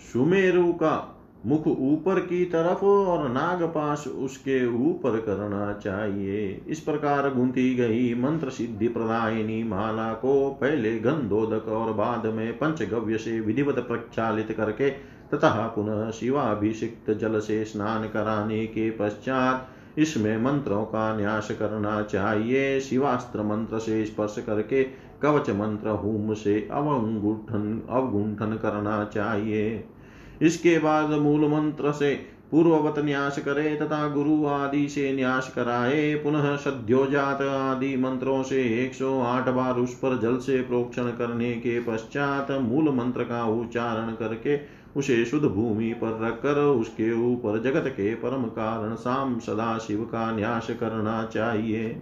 सुमेरु 0.04 0.72
का 0.74 1.10
मुख 1.46 1.68
ऊपर 1.68 2.20
की 2.20 2.44
तरफ़ 2.46 2.84
और 2.86 3.30
नागपाश 3.30 4.08
उसके 4.08 4.66
ऊपर 4.90 5.20
करना 5.20 5.72
चाहिए। 5.74 6.66
इस 6.68 6.80
प्रकार 6.80 7.30
गुंथी 7.34 7.76
गई 7.76 8.14
मंत्र 8.14 8.50
सिद्धि 8.50 8.88
प्रदायिनी 8.88 9.64
माला 9.64 10.14
को 10.14 10.50
पहले 10.62 11.00
गंधोदक 11.00 11.68
और 11.68 11.94
बाद 11.94 12.26
में 12.26 12.58
पंचगव्य 12.58 13.18
से 13.18 13.40
विधिवत 13.40 13.80
प्रक्षालित 13.80 14.52
करके 14.52 14.90
तथा 15.34 15.68
पुनः 15.68 16.12
शिवाभिषिक्त 16.12 17.12
जल 17.12 17.40
से 17.40 17.64
स्नान 17.66 18.08
कराने 18.08 18.66
के 18.66 18.90
पश्चात 18.90 19.70
इसमें 20.00 20.38
मंत्रों 20.38 20.84
का 20.86 21.16
न्यास 21.18 21.52
करना 21.52 22.02
चाहिए। 22.02 22.80
शिवास्त्र 22.80 23.44
मंत्र 23.44 23.80
से 23.80 24.06
स्पर्श 24.06 24.36
करके 24.46 24.84
कवच 25.22 25.50
मंत्र 25.50 25.90
होम 25.90 26.34
से 26.34 26.70
अवगुंठन 26.72 27.82
अवगुंठन 27.90 28.56
करना 28.56 29.04
चाहिए। 29.04 29.84
इसके 30.44 30.78
बाद 30.80 31.10
मूल 31.20 31.48
मंत्र 31.48 31.92
से 31.92 32.14
पूर्ववत 32.52 33.00
न्यास 33.00 33.38
करे 33.40 33.76
तथा 33.76 34.08
गुरु 34.08 34.46
आदि 34.46 34.88
से 34.90 35.12
न्यास 35.14 35.52
कराए। 35.56 36.14
पुनः 36.16 36.56
सद्योजात 36.56 37.42
आदि 37.42 37.96
मंत्रों 37.98 38.42
से 38.44 38.64
108 38.86 39.50
बार 39.50 39.76
उस 39.76 39.94
पर 39.94 40.20
जल 40.20 40.38
से 40.38 40.62
प्रोक्षण 40.62 41.10
करने 41.12 41.52
के 41.54 41.80
पश्चात 41.80 42.52
मूल 42.62 42.90
मंत्र 42.90 43.24
का 43.24 43.44
उच्चारण 43.52 44.14
करके 44.14 44.60
उसे 44.98 45.24
शुद्ध 45.26 45.46
भूमि 45.46 45.94
पर 45.94 46.20
रखकर 46.22 46.60
उसके 46.62 47.12
ऊपर 47.24 47.62
जगत 47.62 47.88
के 47.88 48.14
परम 48.16 48.44
कारण 48.44 48.96
साम 48.96 49.40
सदा 49.40 49.78
शिव 49.78 50.04
का 50.04 50.32
न्यास 50.32 50.68
करना 50.80 51.24
चाहिए। 51.26 52.02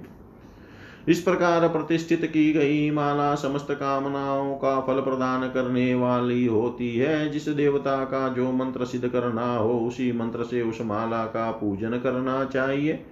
इस 1.08 1.22
प्रकार 1.22 1.68
प्रतिष्ठित 1.68 2.26
की 2.26 2.54
गई 2.54 2.92
माला 2.92 3.36
समस्त 3.36 3.68
कामनाओं 3.72 4.54
का 4.56 4.82
फल 4.82 5.02
प्रदान 5.02 5.50
करने 5.50 5.96
वाली 5.96 6.46
होती 6.46 6.96
है। 6.96 7.30
जिस 7.30 7.50
देवता 7.50 8.04
का 8.04 8.30
जो 8.30 8.52
मंत्र 8.52 8.86
सिद्ध 8.86 9.08
करना 9.08 9.56
हो, 9.56 9.80
उसी 9.80 10.12
मंत्र 10.12 10.44
से 10.44 10.62
उस 10.62 10.82
माला 10.82 11.26
का 11.26 11.52
पूजन 11.52 11.90
करना 11.90 12.46
चाहिए। 12.46 13.06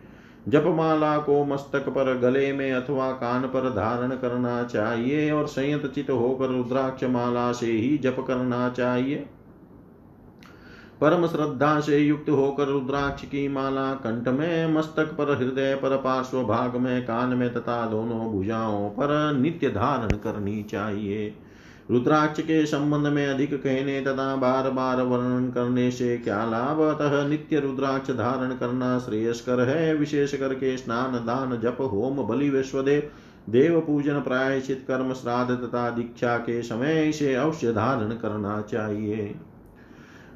जप 0.47 0.63
माला 0.67 1.17
को 1.17 1.45
मस्तक 1.45 1.89
पर 1.89 2.17
गले 2.17 2.53
में 2.53 2.71
अथवा 2.71 3.11
कान 3.11 3.41
पर 3.41 3.69
धारण 3.69 4.09
करना 4.09 4.63
चाहिए 4.63 5.31
और 5.31 5.47
संयत 5.47 5.85
चित 5.85 6.09
होकर 6.09 6.47
रुद्राक्ष 6.47 7.03
माला 7.03 7.51
से 7.51 7.71
ही 7.71 7.97
जप 7.97 8.25
करना 8.27 8.69
चाहिए। 8.69 9.29
परम 11.01 11.27
श्रद्धा 11.27 11.79
से 11.79 11.99
युक्त 11.99 12.29
होकर 12.29 12.67
रुद्राक्ष 12.67 13.23
की 13.23 13.47
माला 13.47 13.93
कंठ 13.93 14.27
में, 14.27 14.73
मस्तक 14.73 15.05
पर, 15.05 15.37
हृदय 15.37 15.75
पर, 15.75 15.97
पार्श्व 15.97 16.43
भाग 16.43 16.75
में, 16.75 17.03
कान 17.03 17.29
में 17.29 17.53
तथा 17.53 17.85
दोनों 17.85 18.31
भुजाओं 18.31 18.89
पर 18.89 19.33
नित्य 19.33 19.69
धारण 19.69 20.17
करनी 20.17 20.63
चाहिए। 20.63 21.35
रुद्राक्ष 21.91 22.41
के 22.41 22.65
संबंध 22.65 23.07
में 23.07 23.27
अधिक 23.27 23.53
कहने 23.53 24.01
तथा 24.01 24.35
बार 24.35 24.69
बार 24.69 25.01
वर्णन 25.01 25.51
करने 25.51 25.91
से 25.91 26.17
क्या 26.17 26.45
लाभ? 26.45 26.81
अतः 26.81 27.27
नित्य 27.27 27.59
रुद्राक्ष 27.59 28.11
धारण 28.11 28.49
करना 28.49 28.99
श्रेयस्कर 28.99 29.59
है। 29.59 29.95
विशेष 29.95 30.35
करके 30.35 30.77
स्नान, 30.77 31.11
दान, 31.11 31.57
जप, 31.57 31.77
होम, 31.81 32.27
बलि, 32.27 32.49
विश्वदेव, 32.49 33.11
देव 33.49 33.79
पूजन, 33.79 34.19
प्रायश्चित 34.19 34.85
कर्म, 34.87 35.13
श्राद्ध 35.13 35.51
तथा 35.51 35.89
दीक्षा 35.89 36.37
के 36.37 36.61
समय 36.61 37.09
इसे 37.09 37.35
अवश्य 37.35 37.73
धारण 37.73 38.09
करना 38.09 38.61
चाहिए। 38.61 39.35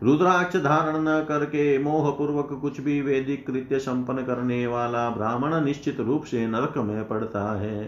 रुद्राक्ष 0.03 0.55
धारण 0.55 0.95
न 0.97 1.25
करके 1.27 1.77
मोह 1.79 2.09
पूर्वक 2.11 2.49
कुछ 2.61 2.79
भी 2.81 3.01
वैदिक 3.01 3.45
कृत्य 3.47 3.79
संपन्न 3.79 4.23
करने 4.23 4.67
वाला 4.67 5.09
ब्राह्मण 5.09 5.63
निश्चित 5.65 5.99
रूप 5.99 6.23
से 6.23 6.47
नरक 6.47 6.77
में 6.77 7.07
पड़ता 7.07 7.43
है। 7.59 7.85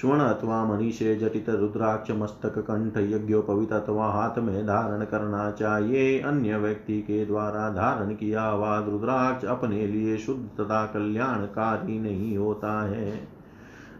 स्वर्ण 0.00 0.20
अथवा 0.20 0.64
मणि 0.64 0.92
से 0.92 1.16
जटित 1.16 1.48
रुद्राक्ष 1.48 2.10
मस्तक 2.10 2.58
कंठ 2.58 2.96
यज्ञोपवित 2.96 3.72
अथवा 3.72 4.06
हाथ 4.06 4.38
में 4.38 4.66
धारण 4.66 5.04
करना 5.04 5.50
चाहिए। 5.50 6.18
अन्य 6.20 6.56
व्यक्ति 6.56 7.00
के 7.00 7.24
द्वारा 7.26 7.68
धारण 7.70 8.14
किया 8.14 8.42
हुआ 8.42 8.78
रुद्राक्ष 8.78 9.44
अपने 9.44 9.86
लिए 9.86 10.16
शुद्ध 10.16 10.60
तथा 10.60 10.84
कल्याणकारी 10.86 11.98
नहीं 11.98 12.36
होता 12.36 12.80
है। 12.88 13.35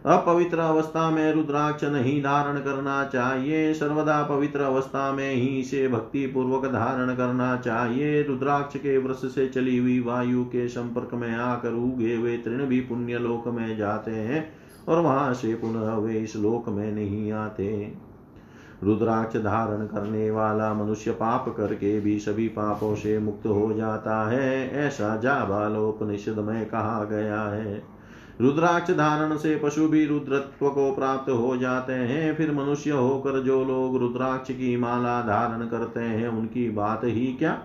अपवित्र 0.07 0.59
अवस्था 0.59 1.09
में 1.11 1.33
रुद्राक्ष 1.33 1.83
नहीं 1.83 2.21
धारण 2.23 2.59
करना 2.59 3.03
चाहिए। 3.05 3.73
सर्वदा 3.73 4.23
पवित्र 4.23 4.61
अवस्था 4.61 5.11
में 5.11 5.33
ही 5.33 5.47
इसे 5.47 5.87
भक्ति 5.87 6.25
पूर्वक 6.27 6.65
धारण 6.65 7.15
करना 7.15 7.55
चाहिए। 7.57 8.23
रुद्राक्ष 8.23 8.77
के 8.77 8.97
वृक्ष 8.97 9.21
से 9.21 9.47
चली 9.47 9.77
हुई 9.77 9.99
वायु 9.99 10.43
के 10.43 10.67
संपर्क 10.67 11.13
में 11.13 11.35
आकर 11.35 11.73
उगे 11.73 12.17
वे 12.17 12.37
तृण 12.37 12.65
भी 12.65 12.79
पुण्य 12.79 13.17
लोक 13.17 13.47
में 13.47 13.77
जाते 13.77 14.11
हैं 14.11 14.53
और 14.87 14.99
वहाँ 14.99 15.33
से 15.33 15.53
पुनः 15.55 15.95
वे 15.95 16.19
इस 16.19 16.35
लोक 16.35 16.69
में 16.69 16.91
नहीं 16.91 17.31
आते। 17.31 17.93
रुद्राक्ष 18.83 19.37
धारण 19.37 19.85
करने 19.85 20.31
वाला 20.31 20.73
मनुष्य 20.73 21.11
पाप 21.11 21.55
करके 21.57 21.99
भी 21.99 22.19
सभी 22.19 22.47
पापों 22.47 22.95
से 22.95 23.19
मुक्त 23.19 23.47
हो 23.47 23.73
जाता 23.73 24.29
है। 24.29 24.71
ऐसा 24.87 25.15
जाबालोपनिषद 25.17 26.39
में 26.39 26.65
कहा 26.65 27.03
गया 27.03 27.41
है। 27.41 27.96
रुद्राक्ष 28.41 28.91
धारण 28.91 29.37
से 29.37 29.55
पशु 29.55 29.87
भी 29.87 30.05
रुद्रत्व 30.05 30.69
को 30.69 30.95
प्राप्त 30.95 31.29
हो 31.29 31.57
जाते 31.57 31.93
हैं। 31.93 32.35
फिर 32.35 32.51
मनुष्य 32.51 32.91
होकर 32.91 33.41
जो 33.43 33.63
लोग 33.63 33.97
रुद्राक्ष 33.97 34.51
की 34.51 34.77
माला 34.77 35.21
धारण 35.21 35.67
करते 35.67 35.99
हैं, 35.99 36.29
उनकी 36.29 36.69
बात 36.69 37.01
ही 37.03 37.25
क्या? 37.39 37.61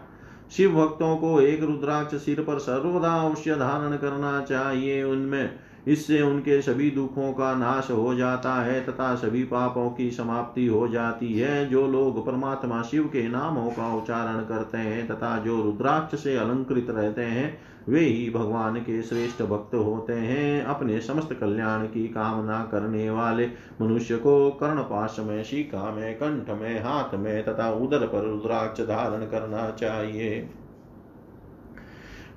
शिव 0.50 0.72
भक्तों 0.72 1.16
को 1.16 1.40
एक 1.40 1.62
रुद्राक्ष 1.62 2.14
सिर 2.14 2.40
पर 2.40 2.58
सर्वदा 2.58 3.14
अवश्य 3.14 3.54
धारण 3.54 3.96
करना 3.96 4.40
चाहिए। 4.40 5.02
उनमें, 5.04 5.50
इससे 5.86 6.22
उनके 6.22 6.62
सभी 6.62 6.90
दुखों 6.90 7.32
का 7.32 7.54
नाश 7.54 7.90
हो 7.90 8.14
जाता 8.14 8.54
है 8.54 8.86
तथा 8.86 9.14
सभी 9.14 9.44
पापों 9.44 9.90
की 9.90 10.10
समाप्ति 10.10 10.66
हो 10.66 10.88
जाती 10.88 11.32
है। 11.38 11.68
जो 11.68 11.86
लोग 11.86 12.26
परमात्मा 12.26 12.82
शिव 12.82 13.04
के 13.04 13.28
नामों 13.28 13.70
का 13.70 13.94
उच्चारण 13.94 14.40
करते 14.40 14.78
हैं 14.78 15.08
तथा 15.08 15.38
जो 15.38 15.62
रुद्राक्ष 15.62 16.22
से 16.22 16.36
अलंकृत 16.36 16.86
रहते 16.90 17.22
हैं 17.22 17.71
वे 17.88 18.00
ही 18.00 18.30
भगवान 18.30 18.76
के 18.76 19.02
श्रेष्ठ 19.02 19.42
भक्त 19.42 19.74
होते 19.74 20.12
हैं। 20.12 20.64
अपने 20.64 21.00
समस्त 21.00 21.32
कल्याण 21.32 21.84
की 21.84 22.08
कामना 22.08 22.68
करने 22.72 23.10
वाले 23.10 23.46
मनुष्य 23.80 24.16
को 24.16 24.50
कर्ण 24.50 24.82
पाश 24.82 25.16
में 25.20 25.44
शिका 25.44 25.92
में, 25.92 26.14
कंठ 26.14 26.50
में, 26.50 26.84
हाथ 26.84 27.14
में 27.14 27.44
तथा 27.44 27.72
उदर 27.72 28.06
पर 28.06 28.24
रुद्राक्ष 28.24 28.80
धारण 28.80 29.26
करना 29.26 29.70
चाहिए। 29.70 30.48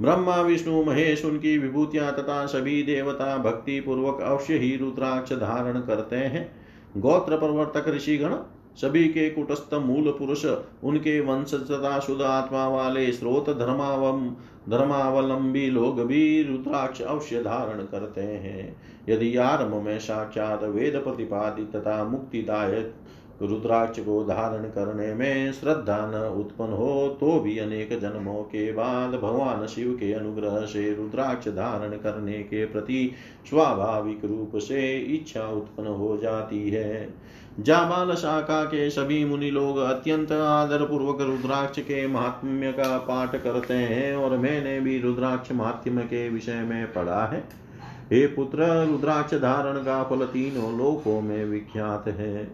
ब्रह्मा, 0.02 0.41
विष्णु, 0.41 0.84
महेश, 0.84 1.26
उनकी 1.26 1.58
विभूतियाँ 1.58 2.12
तथा 2.16 2.46
सभी 2.46 2.84
देवता 2.84 3.38
भक्ति 3.38 3.80
पूर्वक 3.80 4.22
अवश्य 4.22 4.58
ही 4.58 4.78
रुद्राक्ष 4.78 5.34
धारण 5.34 5.80
करते 5.80 6.16
हैं। 6.16 6.56
गोत्र 6.98 7.38
प्रवर्तक 7.38 7.88
ऋषिगण 7.88 8.36
सभी 8.78 9.04
के 9.08 9.30
कुटस्थ 9.30 9.74
मूल 9.76 10.12
पुरुष, 10.12 10.46
उनके 10.84 11.20
वंश 11.20 11.54
तथा 11.54 12.00
शुद्ध 12.00 12.22
आत्मा 12.22 12.68
वाले 12.68 13.12
स्रोत 13.12 13.50
धर्मावम, 13.50 14.30
धर्मावलंबी 14.70 15.70
लोग 15.70 16.02
भी 16.02 16.44
रुद्राक्ष 16.44 17.02
अवश्य 17.02 17.44
धारण 17.44 17.84
करते 17.84 18.22
हैं। 18.22 18.76
यदि 19.10 19.36
आरंभ 19.38 19.76
में 19.76 20.00
साक्षात 20.00 20.64
वेद 20.64 20.96
प्रतिपादित 20.96 21.76
तथा 21.76 22.04
मुक्तिदायक 22.04 22.94
रुद्राक्ष 23.42 24.00
को 24.00 24.24
धारण 24.24 24.64
करने 24.64 25.14
में 25.14 25.52
श्रद्धा 25.52 25.98
न 26.06 26.16
उत्पन्न 26.40 26.74
हो 26.74 27.18
तो 27.20 27.40
भी 27.40 27.58
अनेक 27.58 27.90
जन्मों 28.00 28.44
के 28.44 28.72
बाद 28.72 29.16
भगवान 29.16 29.66
शिव 29.68 29.92
के 29.92 30.12
अनुग्रह 30.14 30.60
से 30.66 30.94
रुद्राक्ष 30.94 31.48
धारण 31.48 31.98
करने 31.98 32.38
के 32.44 32.66
प्रति 32.66 33.12
स्वाभाविक 33.50 34.26
रूप 34.26 34.58
से 34.58 34.98
इच्छा 34.98 35.48
उत्पन्न 35.48 35.88
हो 35.88 36.18
जाती 36.18 36.70
है। 36.70 37.14
जाबाल 37.60 38.14
शाखा 38.16 38.64
के 38.64 38.89
सभी 38.89 39.26
मुनि 39.26 39.49
लोग 39.51 39.78
अत्यंत 39.78 40.32
आदर 40.32 40.84
पूर्वक 40.86 41.22
रुद्राक्ष 41.22 41.80
के 41.80 42.08
महात्म्य 42.08 42.72
का 42.72 42.97
पाठ 42.97 43.36
करते 43.36 43.74
हैं 43.74 44.16
और 44.16 44.38
मैंने 44.38 44.80
भी 44.80 44.99
रुद्राक्ष 44.99 45.51
महात्म्य 45.51 46.01
के 46.01 46.30
विषय 46.30 46.62
में 46.62 46.93
पढ़ा 46.93 47.26
है। 47.26 47.39
हे 48.12 48.28
पुत्र, 48.28 48.88
रुद्राक्ष 48.88 49.34
धारण 49.34 49.78
का 49.78 50.03
फल 50.03 50.26
तीनों 50.26 50.78
लोकों 50.78 51.22
में 51.22 51.45
विख्यात 51.45 52.08
है। 52.08 52.51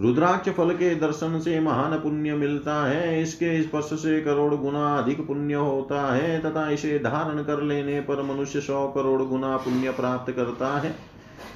रुद्राक्ष 0.00 0.50
फल 0.50 0.70
के 0.70 0.94
दर्शन 0.94 1.38
से 1.40 1.60
महान 1.60 1.98
पुण्य 1.98 2.34
मिलता 2.34 2.84
है, 2.86 3.22
इसके 3.22 3.62
स्पर्श 3.62 3.84
से 3.84 4.20
करोड़ 4.20 4.54
गुना 4.54 4.98
अधिक 4.98 5.26
पुण्य 5.26 5.54
होता 5.54 6.14
है, 6.14 6.38
तथा 6.40 6.70
इसे 6.70 6.98
धारण 6.98 7.42
कर 7.42 7.62
लेने 7.62 8.00
पर 8.00 8.22
मनुष्य 8.22 8.60
सौ 8.60 8.88
करोड़ 8.88 9.22
गुना 9.22 9.56
पुण्य 9.56 9.90
प्राप्त 9.90 10.32
करता 10.32 10.78
है। 10.78 11.11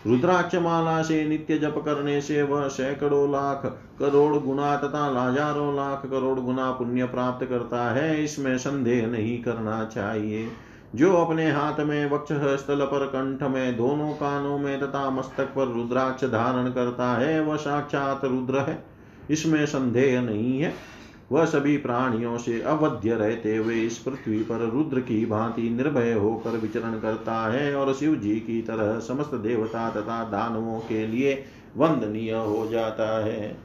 रुद्राक्ष 0.06 0.54
माला 0.54 1.02
से 1.02 1.24
नित्य 1.28 1.58
जप 1.58 1.82
करने 1.84 2.20
से 2.20 2.42
वह 2.42 2.68
सैकड़ों 2.68 3.32
लाख, 3.32 3.66
करोड़ 3.98 4.36
गुना 4.36 4.76
तथा 4.76 5.28
हज़ारों 5.28 5.76
लाख, 5.76 6.02
करोड़ 6.06 6.38
गुना 6.40 6.70
पुण्य 6.70 7.04
प्राप्त 7.04 7.46
करता 7.46 7.90
है। 7.90 8.24
इसमें 8.24 8.58
संदेह 8.58 9.06
नहीं 9.06 9.42
करना 9.42 9.84
चाहिए। 9.84 10.48
जो 10.94 11.16
अपने 11.16 11.50
हाथ 11.50 11.80
में 11.80 12.10
वक्ष 12.10 12.32
स्थल 12.32 12.80
पर, 12.80 13.06
कंठ 13.06 13.42
में, 13.42 13.76
दोनों 13.76 14.12
कानों 14.12 14.58
में 14.58 14.80
तथा 14.80 15.10
मस्तक 15.10 15.44
पर 15.44 15.66
रुद्राक्ष 15.66 16.24
धारण 16.24 16.70
करता 16.70 17.18
है, 17.18 17.40
वह 17.40 17.56
साक्षात 17.56 18.24
रुद्र 18.24 18.58
है। 18.58 18.84
इसमें 19.30 19.66
संदेह 19.66 20.20
नहीं 20.20 20.60
है। 20.60 20.95
वह 21.32 21.44
सभी 21.44 21.76
प्राणियों 21.76 22.38
से 22.38 22.60
अवध्य 22.60 23.14
रहते 23.14 23.56
हुए 23.56 23.74
इस 23.74 23.98
पृथ्वी 23.98 24.38
पर 24.38 24.68
रुद्र 24.68 25.00
की 25.00 25.26
भांति 25.26 25.70
निर्भय 25.70 26.12
होकर 26.12 26.50
विचरण 26.50 27.00
करता 27.00 27.52
है 27.52 27.74
और 27.74 27.94
शिव 27.94 28.16
जी 28.16 28.34
की 28.34 28.62
तरह 28.62 28.98
समस्त 28.98 29.34
देवता 29.34 29.90
तथा 29.90 30.24
दानवों 30.24 30.80
के 30.80 31.04
वंदनीय 31.04 31.44
वंदनीय 31.76 32.32
हो 32.32 32.68
जाता 32.72 33.24
है। 33.24 33.56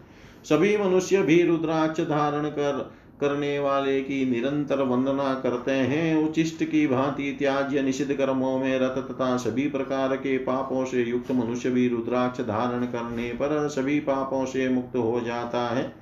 सभी 0.44 0.78
मनुष्य 0.78 1.22
भी 1.22 1.44
रुद्राक्ष 1.44 2.02
धारण 2.02 2.50
कर, 2.50 2.92
करने 3.22 3.60
वाले 3.60 4.02
की 4.02 4.32
निरंतर 4.32 4.82
वंदना 4.82 5.34
करते 5.34 5.72
हैं। 5.72 6.30
उचिष्ट 6.30 6.64
की 6.64 6.88
भांति 6.88 7.36
त्याज्य 7.40 7.82
निषिद्ध 7.82 8.14
कर्मों 8.14 8.60
में 8.60 8.80
रत 8.80 8.96
तथा 9.12 9.38
सभी 9.38 9.68
प्रकार 9.68 10.16
के 10.16 10.38
पापों 10.38 10.86
से 10.86 11.04
युक्त 11.04 11.32
मनुष्य 11.32 11.70
भी 11.70 11.88
रुद्राक्ष 11.88 12.42
धारण 12.42 12.86
करने 12.86 13.30
पर 13.30 13.68
सभी 13.68 14.00
पापों 14.00 14.46
से 14.46 14.70
मुक्त 14.70 14.96
हो 14.96 15.22
जाता 15.26 15.68
है। 15.70 15.94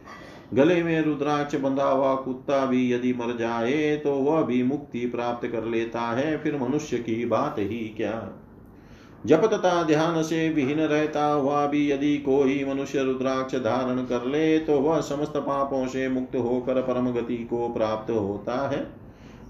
गले 0.54 0.82
में 0.84 1.02
रुद्राक्ष 1.02 1.56
बंधा 1.56 1.84
हुआ 1.84 2.14
कुत्ता 2.16 2.66
भी 2.66 2.92
यदि 2.94 3.14
मर 3.14 3.36
जाए 3.38 3.96
तो 3.98 4.14
वह 4.14 4.42
भी 4.42 4.62
मुक्ति 4.64 5.06
प्राप्त 5.06 5.48
कर 5.48 5.66
लेता 5.66 6.02
है, 6.02 6.38
फिर 6.38 6.58
मनुष्य 6.58 6.98
की 6.98 7.26
बात 7.26 7.60
ही 7.60 7.80
क्या? 7.98 8.30
जप 9.26 9.46
तथा 9.46 9.82
ध्यान 9.84 10.22
से 10.24 10.48
विहीन 10.50 10.80
रहता 10.80 11.26
हुआ 11.26 11.66
भी 11.68 11.90
यदि 11.92 12.18
कोई 12.18 12.64
मनुष्य 12.66 13.04
रुद्राक्ष 13.04 13.56
धारण 13.56 14.04
कर 14.06 14.26
ले 14.26 14.58
तो 14.60 14.80
वह 14.80 15.00
समस्त 15.02 15.38
पापों 15.38 15.86
से 15.88 16.08
मुक्त 16.10 16.36
होकर 16.36 16.82
परम 16.82 17.12
गति 17.12 17.38
को 17.50 17.68
प्राप्त 17.70 18.12
होता 18.12 18.68
है। 18.70 18.88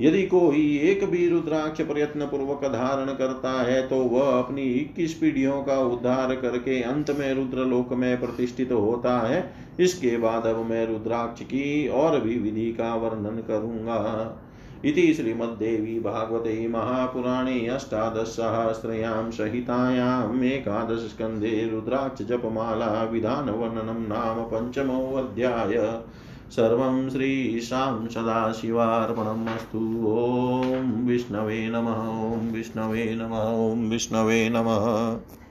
यदि 0.02 0.24
कोई 0.24 0.78
एक 0.82 1.04
भी 1.06 1.28
रुद्राक्ष 1.30 1.82
प्रयत्न 1.82 2.26
पूर्वक 2.26 2.66
धारण 2.66 3.14
करता 3.14 3.52
है 3.62 3.82
तो 3.88 3.95
वह 4.04 4.38
अपनी 4.39 4.64
इक्कीस 4.74 5.14
पीढ़ियों 5.14 5.62
का 5.64 5.78
उद्धार 5.86 6.36
करके 6.36 6.82
अंत 6.82 7.12
में 7.12 7.34
रुद्र 7.34 7.66
लोक 7.66 7.93
में 7.93 8.20
प्रतिष्ठित 8.20 8.72
होता 8.72 9.18
है। 9.20 9.41
इसके 9.80 10.18
बाद 10.18 10.46
अब 10.46 10.58
मैं 10.58 10.88
रुद्राक्ष 10.88 11.42
की 11.42 11.88
और 11.88 12.20
भी 12.20 12.40
विधि 12.40 12.72
का 12.72 12.96
वर्णन 12.96 13.44
करूँगा। 13.48 14.38
इति 14.86 15.14
श्रीमद्देवी 15.14 16.00
भागवते 16.00 16.68
महापुराणे 16.68 17.68
अष्टादशसहस्रयां 17.68 19.32
सहितायाम् 19.32 20.44
एकादशस्कन्धे 20.44 21.70
रुद्राक्षजपमाला 21.74 23.04
विधानवर्णनं 23.04 24.08
नाम 24.08 24.44
पञ्चमोऽध्याय। 24.44 26.02
सर्वं 26.52 27.10
श्रीशां 27.10 28.08
सदाशिवार्पणम् 28.08 29.48
अस्तु। 29.48 29.78
ॐ 30.08 31.08
विष्णवे 31.08 31.70
नमः, 31.70 32.32
ॐ 32.34 32.52
विष्णवे 32.52 33.16
नमः, 33.16 33.72
ॐ 33.72 33.90
विष्णवे 33.90 34.50
नमः। 34.50 35.20